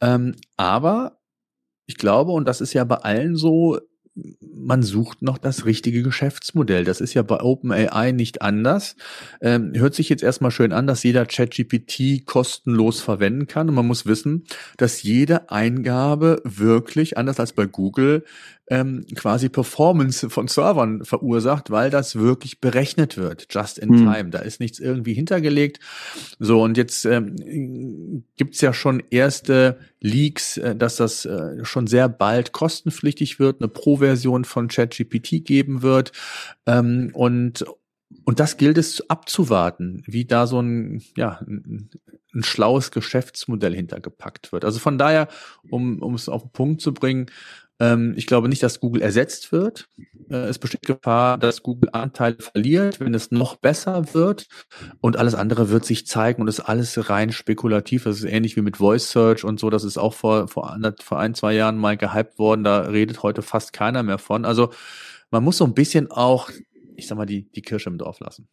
Ähm, 0.00 0.34
aber 0.56 1.20
ich 1.86 1.96
glaube, 1.96 2.32
und 2.32 2.48
das 2.48 2.60
ist 2.60 2.72
ja 2.72 2.82
bei 2.82 2.96
allen 2.96 3.36
so, 3.36 3.78
man 4.40 4.82
sucht 4.82 5.22
noch 5.22 5.38
das 5.38 5.64
richtige 5.64 6.02
Geschäftsmodell. 6.02 6.84
Das 6.84 7.00
ist 7.00 7.14
ja 7.14 7.22
bei 7.22 7.40
OpenAI 7.40 8.12
nicht 8.12 8.42
anders. 8.42 8.96
Ähm, 9.40 9.72
hört 9.74 9.94
sich 9.94 10.08
jetzt 10.08 10.22
erstmal 10.22 10.50
schön 10.50 10.72
an, 10.72 10.86
dass 10.86 11.02
jeder 11.02 11.26
ChatGPT 11.26 12.26
kostenlos 12.26 13.00
verwenden 13.00 13.46
kann. 13.46 13.68
Und 13.68 13.74
man 13.74 13.86
muss 13.86 14.06
wissen, 14.06 14.44
dass 14.76 15.02
jede 15.02 15.50
Eingabe 15.50 16.42
wirklich, 16.44 17.16
anders 17.16 17.40
als 17.40 17.52
bei 17.52 17.66
Google, 17.66 18.24
ähm, 18.70 19.06
quasi 19.14 19.48
Performance 19.48 20.28
von 20.30 20.48
Servern 20.48 21.04
verursacht, 21.04 21.70
weil 21.70 21.90
das 21.90 22.16
wirklich 22.16 22.60
berechnet 22.60 23.16
wird, 23.16 23.46
just 23.50 23.78
in 23.78 23.90
hm. 23.90 23.96
time. 23.98 24.30
Da 24.30 24.40
ist 24.40 24.60
nichts 24.60 24.78
irgendwie 24.78 25.14
hintergelegt. 25.14 25.80
So, 26.38 26.62
und 26.62 26.76
jetzt 26.76 27.04
ähm, 27.04 28.24
gibt 28.36 28.60
ja 28.60 28.72
schon 28.72 29.02
erste 29.10 29.78
Leaks, 30.00 30.58
äh, 30.58 30.76
dass 30.76 30.96
das 30.96 31.24
äh, 31.24 31.64
schon 31.64 31.86
sehr 31.86 32.08
bald 32.08 32.52
kostenpflichtig 32.52 33.38
wird, 33.38 33.60
eine 33.60 33.68
Pro-Version 33.68 34.44
von 34.44 34.68
ChatGPT 34.68 35.44
geben 35.44 35.82
wird. 35.82 36.12
Ähm, 36.66 37.10
und 37.14 37.64
und 38.24 38.40
das 38.40 38.56
gilt 38.56 38.78
es 38.78 39.08
abzuwarten, 39.10 40.02
wie 40.06 40.24
da 40.24 40.46
so 40.46 40.60
ein, 40.60 41.02
ja, 41.16 41.40
ein, 41.46 41.90
ein 42.34 42.42
schlaues 42.42 42.90
Geschäftsmodell 42.90 43.74
hintergepackt 43.74 44.52
wird. 44.52 44.64
Also 44.64 44.78
von 44.78 44.98
daher, 44.98 45.28
um, 45.70 46.02
um 46.02 46.14
es 46.14 46.28
auf 46.28 46.42
den 46.42 46.50
Punkt 46.52 46.80
zu 46.80 46.94
bringen, 46.94 47.26
ähm, 47.80 48.14
ich 48.16 48.26
glaube 48.26 48.48
nicht, 48.48 48.62
dass 48.62 48.80
Google 48.80 49.02
ersetzt 49.02 49.52
wird. 49.52 49.88
Äh, 50.30 50.48
es 50.48 50.58
besteht 50.58 50.82
Gefahr, 50.82 51.38
dass 51.38 51.62
Google 51.62 51.90
Anteile 51.92 52.36
verliert, 52.38 53.00
wenn 53.00 53.14
es 53.14 53.30
noch 53.30 53.56
besser 53.56 54.14
wird. 54.14 54.46
Und 55.00 55.16
alles 55.16 55.34
andere 55.34 55.70
wird 55.70 55.84
sich 55.84 56.06
zeigen 56.06 56.42
und 56.42 56.48
ist 56.48 56.60
alles 56.60 57.08
rein 57.08 57.32
spekulativ. 57.32 58.04
Das 58.04 58.18
ist 58.18 58.24
ähnlich 58.24 58.56
wie 58.56 58.62
mit 58.62 58.78
Voice 58.78 59.10
Search 59.10 59.44
und 59.44 59.60
so. 59.60 59.70
Das 59.70 59.84
ist 59.84 59.98
auch 59.98 60.14
vor, 60.14 60.48
vor, 60.48 60.78
vor 61.00 61.18
ein, 61.18 61.34
zwei 61.34 61.54
Jahren 61.54 61.78
mal 61.78 61.96
gehypt 61.96 62.38
worden. 62.38 62.64
Da 62.64 62.80
redet 62.80 63.22
heute 63.22 63.42
fast 63.42 63.72
keiner 63.72 64.02
mehr 64.02 64.18
von. 64.18 64.44
Also 64.44 64.70
man 65.30 65.44
muss 65.44 65.58
so 65.58 65.64
ein 65.64 65.74
bisschen 65.74 66.10
auch, 66.10 66.50
ich 66.96 67.06
sag 67.06 67.16
mal, 67.16 67.26
die, 67.26 67.50
die 67.52 67.62
Kirsche 67.62 67.90
im 67.90 67.98
Dorf 67.98 68.20
lassen. 68.20 68.48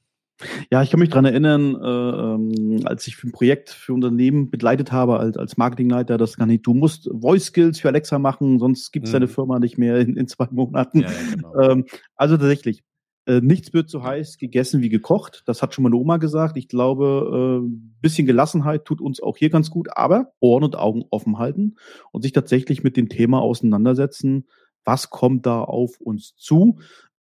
Ja, 0.69 0.83
ich 0.83 0.89
kann 0.89 0.99
mich 0.99 1.09
dran 1.09 1.25
erinnern, 1.25 1.75
äh, 1.75 1.87
ähm, 1.87 2.81
als 2.85 3.07
ich 3.07 3.15
für 3.15 3.27
ein 3.27 3.31
Projekt 3.31 3.69
für 3.69 3.93
Unternehmen 3.93 4.49
begleitet 4.49 4.91
habe, 4.91 5.17
als, 5.17 5.37
als 5.37 5.55
Marketingleiter, 5.57 6.17
das 6.17 6.35
kann 6.35 6.49
nicht, 6.49 6.65
du 6.67 6.73
musst 6.73 7.09
Voice 7.13 7.45
Skills 7.45 7.79
für 7.79 7.87
Alexa 7.87 8.19
machen, 8.19 8.59
sonst 8.59 8.91
gibt 8.91 9.05
es 9.05 9.11
mhm. 9.11 9.15
deine 9.15 9.27
Firma 9.27 9.59
nicht 9.59 9.77
mehr 9.77 9.97
in, 9.97 10.17
in 10.17 10.27
zwei 10.27 10.47
Monaten. 10.51 11.01
Ja, 11.01 11.07
ja, 11.09 11.35
genau. 11.35 11.59
ähm, 11.59 11.85
also 12.15 12.35
tatsächlich, 12.35 12.83
äh, 13.27 13.41
nichts 13.41 13.73
wird 13.73 13.89
so 13.89 14.03
heiß 14.03 14.37
gegessen 14.37 14.81
wie 14.81 14.89
gekocht. 14.89 15.43
Das 15.47 15.61
hat 15.61 15.73
schon 15.73 15.83
meine 15.83 15.95
Oma 15.95 16.17
gesagt. 16.17 16.57
Ich 16.57 16.67
glaube, 16.67 17.63
äh, 17.63 17.67
bisschen 18.01 18.27
Gelassenheit 18.27 18.85
tut 18.85 19.01
uns 19.01 19.21
auch 19.21 19.37
hier 19.37 19.49
ganz 19.49 19.71
gut, 19.71 19.87
aber 19.95 20.33
Ohren 20.39 20.63
und 20.63 20.75
Augen 20.75 21.05
offen 21.09 21.39
halten 21.39 21.75
und 22.11 22.21
sich 22.21 22.33
tatsächlich 22.33 22.83
mit 22.83 22.97
dem 22.97 23.09
Thema 23.09 23.41
auseinandersetzen. 23.41 24.47
Was 24.83 25.09
kommt 25.09 25.47
da 25.47 25.61
auf 25.61 25.99
uns 25.99 26.35
zu? 26.35 26.77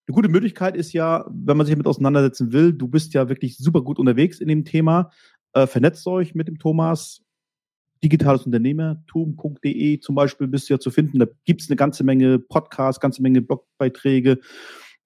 Eine 0.06 0.14
gute 0.14 0.28
Möglichkeit 0.28 0.76
ist 0.76 0.92
ja, 0.92 1.24
wenn 1.30 1.56
man 1.56 1.66
sich 1.66 1.74
damit 1.74 1.86
auseinandersetzen 1.86 2.52
will, 2.52 2.72
du 2.72 2.88
bist 2.88 3.14
ja 3.14 3.28
wirklich 3.28 3.56
super 3.56 3.82
gut 3.82 3.98
unterwegs 3.98 4.40
in 4.40 4.48
dem 4.48 4.64
Thema. 4.64 5.10
Äh, 5.54 5.66
vernetzt 5.66 6.06
euch 6.06 6.34
mit 6.34 6.48
dem 6.48 6.58
Thomas. 6.58 7.22
Digitales 8.02 8.44
Unternehmertum.de 8.44 10.00
zum 10.00 10.14
Beispiel 10.14 10.46
bist 10.46 10.68
du 10.68 10.74
ja 10.74 10.78
zu 10.78 10.90
finden. 10.90 11.20
Da 11.20 11.26
gibt 11.46 11.62
es 11.62 11.70
eine 11.70 11.76
ganze 11.76 12.04
Menge 12.04 12.38
Podcasts, 12.38 13.00
ganze 13.00 13.22
Menge 13.22 13.40
Blogbeiträge. 13.40 14.40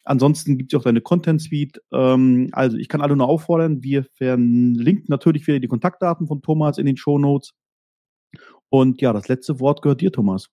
Ansonsten 0.02 0.58
gibt 0.58 0.72
es 0.72 0.80
auch 0.80 0.82
deine 0.82 1.00
Content 1.00 1.40
Suite. 1.40 1.80
Ähm, 1.92 2.48
also 2.52 2.76
ich 2.76 2.88
kann 2.88 3.00
alle 3.00 3.14
nur 3.14 3.28
auffordern, 3.28 3.84
wir 3.84 4.04
verlinken 4.14 5.06
natürlich 5.08 5.46
wieder 5.46 5.60
die 5.60 5.68
Kontaktdaten 5.68 6.26
von 6.26 6.42
Thomas 6.42 6.78
in 6.78 6.86
den 6.86 6.96
Show 6.96 7.18
Notes. 7.18 7.52
Und 8.68 9.00
ja, 9.00 9.12
das 9.12 9.28
letzte 9.28 9.60
Wort 9.60 9.82
gehört 9.82 10.00
dir, 10.00 10.10
Thomas. 10.10 10.48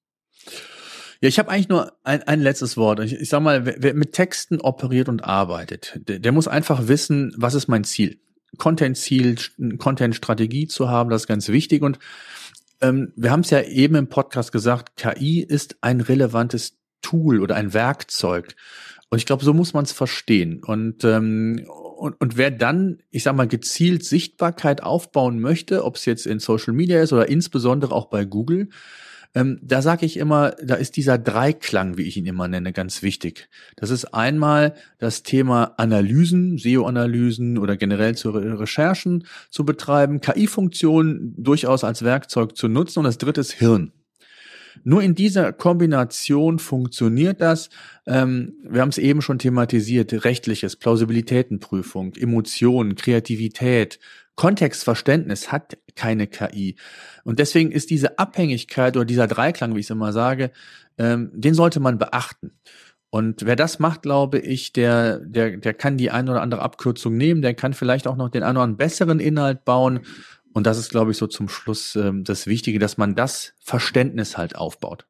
Ja, 1.22 1.30
ich 1.30 1.40
habe 1.40 1.50
eigentlich 1.50 1.70
nur 1.70 1.94
ein, 2.04 2.24
ein 2.24 2.42
letztes 2.42 2.78
Wort. 2.78 3.00
Ich, 3.00 3.14
ich 3.14 3.30
sag 3.30 3.42
mal, 3.42 3.66
wer, 3.66 3.76
wer 3.80 3.94
mit 3.94 4.14
Texten 4.14 4.62
operiert 4.62 5.10
und 5.10 5.24
arbeitet, 5.24 6.00
der, 6.08 6.20
der 6.20 6.32
muss 6.32 6.48
einfach 6.48 6.88
wissen, 6.88 7.34
was 7.38 7.54
ist 7.54 7.68
mein 7.68 7.84
Ziel. 7.84 8.20
Content-Ziel, 8.58 9.38
Content-Strategie 9.78 10.68
zu 10.68 10.90
haben, 10.90 11.10
das 11.10 11.24
ist 11.24 11.28
ganz 11.28 11.50
wichtig. 11.50 11.82
Und 11.82 12.00
ähm, 12.82 13.12
wir 13.16 13.32
haben 13.32 13.42
es 13.42 13.50
ja 13.50 13.62
eben 13.62 13.96
im 13.96 14.08
Podcast 14.08 14.52
gesagt, 14.52 14.96
KI 14.98 15.42
ist 15.42 15.78
ein 15.82 16.02
relevantes 16.02 16.78
Tool 17.02 17.42
oder 17.42 17.56
ein 17.56 17.74
Werkzeug. 17.74 18.56
Und 19.10 19.20
ich 19.20 19.26
glaube, 19.26 19.46
so 19.46 19.54
muss 19.54 19.74
man 19.74 19.86
es 19.86 19.92
verstehen. 19.92 20.64
Und, 20.64 21.04
ähm, 21.04 21.68
und, 21.98 22.20
und 22.20 22.38
wer 22.38 22.52
dann, 22.52 23.00
ich 23.12 23.24
sag 23.24 23.36
mal, 23.36 23.48
gezielt 23.48 24.04
Sichtbarkeit 24.04 24.84
aufbauen 24.84 25.40
möchte, 25.40 25.86
ob 25.86 25.96
es 25.96 26.06
jetzt 26.06 26.26
in 26.26 26.40
Social 26.40 26.74
Media 26.74 27.02
ist 27.02 27.14
oder 27.14 27.30
insbesondere 27.30 27.94
auch 27.94 28.08
bei 28.08 28.26
Google, 28.26 28.70
Ähm, 29.36 29.60
da 29.62 29.82
sage 29.82 30.06
ich 30.06 30.18
immer, 30.18 30.52
da 30.64 30.76
ist 30.76 30.96
dieser 30.96 31.18
Dreiklang, 31.18 31.98
wie 31.98 32.04
ich 32.04 32.16
ihn 32.16 32.26
immer 32.26 32.48
nenne, 32.48 32.72
ganz 32.72 33.04
wichtig. 33.04 33.50
Das 33.76 33.90
ist 33.90 34.06
einmal 34.06 34.74
das 34.98 35.24
Thema 35.24 35.74
Analysen, 35.78 36.58
SEO-Analysen 36.58 37.58
oder 37.58 37.76
generell 37.76 38.16
zu 38.16 38.32
Re 38.32 38.60
Recherchen 38.60 39.28
zu 39.50 39.66
betreiben, 39.66 40.22
KI-Funktionen 40.22 41.36
durchaus 41.38 41.84
als 41.84 42.04
Werkzeug 42.04 42.56
zu 42.56 42.70
nutzen 42.70 43.00
und 43.00 43.06
das 43.06 43.18
dritte 43.18 43.42
ist 43.42 43.52
Hirn. 43.52 43.92
Nur 44.84 45.02
in 45.02 45.16
dieser 45.16 45.54
Kombination 45.54 46.60
funktioniert 46.60 47.42
das. 47.42 47.70
Ähm, 48.06 48.54
wir 48.64 48.82
haben 48.82 48.90
es 48.90 48.98
eben 48.98 49.22
schon 49.22 49.40
thematisiert, 49.40 50.26
rechtliches, 50.26 50.76
Plausibilitätenprüfung, 50.76 52.14
Emotionen, 52.16 52.96
Kreativität, 52.96 54.00
Kontextverständnis 54.36 55.52
hat 55.52 55.78
keine 55.96 56.28
KI. 56.28 56.76
Und 57.24 57.40
deswegen 57.40 57.72
ist 57.72 57.90
diese 57.90 58.20
Abhängigkeit 58.20 58.96
oder 58.96 59.06
dieser 59.06 59.28
Dreiklang, 59.28 59.76
wie 59.76 59.80
ich 59.80 59.86
es 59.86 59.92
immer 59.92 60.14
sage, 60.14 60.52
ähm, 60.98 61.32
den 61.34 61.54
sollte 61.54 61.80
man 61.80 61.98
beachten. 61.98 62.52
Und 63.10 63.46
wer 63.46 63.56
das 63.56 63.80
macht, 63.80 64.02
glaube 64.02 64.40
ich, 64.40 64.74
der, 64.74 65.20
der, 65.20 65.58
der 65.58 65.74
kann 65.74 65.98
die 65.98 66.12
ein 66.12 66.28
oder 66.28 66.42
andere 66.42 66.62
Abkürzung 66.62 67.16
nehmen, 67.16 67.42
der 67.42 67.54
kann 67.54 67.74
vielleicht 67.74 68.08
auch 68.08 68.18
noch 68.18 68.30
den 68.30 68.44
anderen 68.44 68.76
besseren 68.76 69.22
Inhalt 69.22 69.64
bauen 69.64 70.02
und 70.56 70.66
das 70.66 70.78
ist, 70.78 70.90
glaube 70.90 71.12
ich, 71.12 71.18
so 71.18 71.28
zum 71.28 71.50
Schluss 71.50 71.98
ähm, 71.98 72.24
das 72.24 72.48
Wichtige, 72.48 72.80
dass 72.80 72.98
man 72.98 73.14
das 73.14 73.54
Verständnis 73.60 74.38
halt 74.38 74.56
aufbaut. 74.56 75.06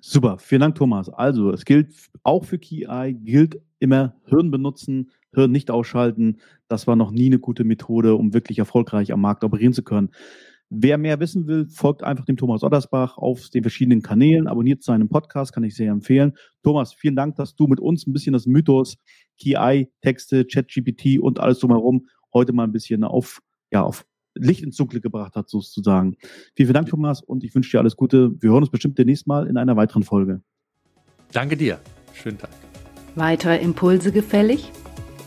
Super, 0.00 0.38
vielen 0.38 0.60
Dank, 0.60 0.76
Thomas. 0.76 1.08
Also, 1.08 1.50
es 1.50 1.64
gilt 1.64 1.92
auch 2.22 2.44
für 2.44 2.60
KI, 2.60 3.16
gilt 3.20 3.60
immer 3.80 4.14
Hirn 4.26 4.52
benutzen, 4.52 5.10
Hirn 5.32 5.50
nicht 5.50 5.70
ausschalten. 5.70 6.38
Das 6.68 6.86
war 6.86 6.96
noch 6.96 7.10
nie 7.10 7.26
eine 7.26 7.38
gute 7.38 7.64
Methode, 7.64 8.14
um 8.14 8.34
wirklich 8.34 8.58
erfolgreich 8.58 9.12
am 9.12 9.20
Markt 9.20 9.44
operieren 9.44 9.72
zu 9.72 9.82
können. 9.82 10.10
Wer 10.72 10.98
mehr 10.98 11.18
wissen 11.18 11.48
will, 11.48 11.66
folgt 11.68 12.04
einfach 12.04 12.24
dem 12.24 12.36
Thomas 12.36 12.62
Ottersbach 12.62 13.18
auf 13.18 13.48
den 13.50 13.62
verschiedenen 13.62 14.02
Kanälen, 14.02 14.46
abonniert 14.46 14.84
seinen 14.84 15.08
Podcast, 15.08 15.52
kann 15.52 15.64
ich 15.64 15.74
sehr 15.74 15.90
empfehlen. 15.90 16.34
Thomas, 16.62 16.94
vielen 16.94 17.16
Dank, 17.16 17.34
dass 17.34 17.56
du 17.56 17.66
mit 17.66 17.80
uns 17.80 18.06
ein 18.06 18.12
bisschen 18.12 18.34
das 18.34 18.46
Mythos 18.46 18.96
KI, 19.36 19.88
Texte, 20.00 20.44
ChatGPT 20.44 21.18
und 21.18 21.40
alles 21.40 21.58
drumherum 21.58 22.06
heute 22.32 22.52
mal 22.52 22.64
ein 22.64 22.72
bisschen 22.72 23.02
auf 23.02 23.40
ja, 23.72 23.82
auf 23.82 24.04
Licht 24.34 24.62
ins 24.62 24.76
Dunkle 24.76 25.00
gebracht 25.00 25.34
hat, 25.34 25.48
sozusagen. 25.48 26.16
Vielen, 26.54 26.66
vielen 26.66 26.74
Dank, 26.74 26.88
Thomas, 26.88 27.22
und 27.22 27.42
ich 27.44 27.54
wünsche 27.54 27.72
dir 27.72 27.80
alles 27.80 27.96
Gute. 27.96 28.30
Wir 28.40 28.50
hören 28.50 28.62
uns 28.62 28.70
bestimmt 28.70 28.98
demnächst 28.98 29.26
mal 29.26 29.46
in 29.46 29.56
einer 29.56 29.76
weiteren 29.76 30.02
Folge. 30.02 30.40
Danke 31.32 31.56
dir. 31.56 31.80
Schönen 32.14 32.38
Tag. 32.38 32.50
Weitere 33.16 33.58
Impulse 33.58 34.12
gefällig? 34.12 34.70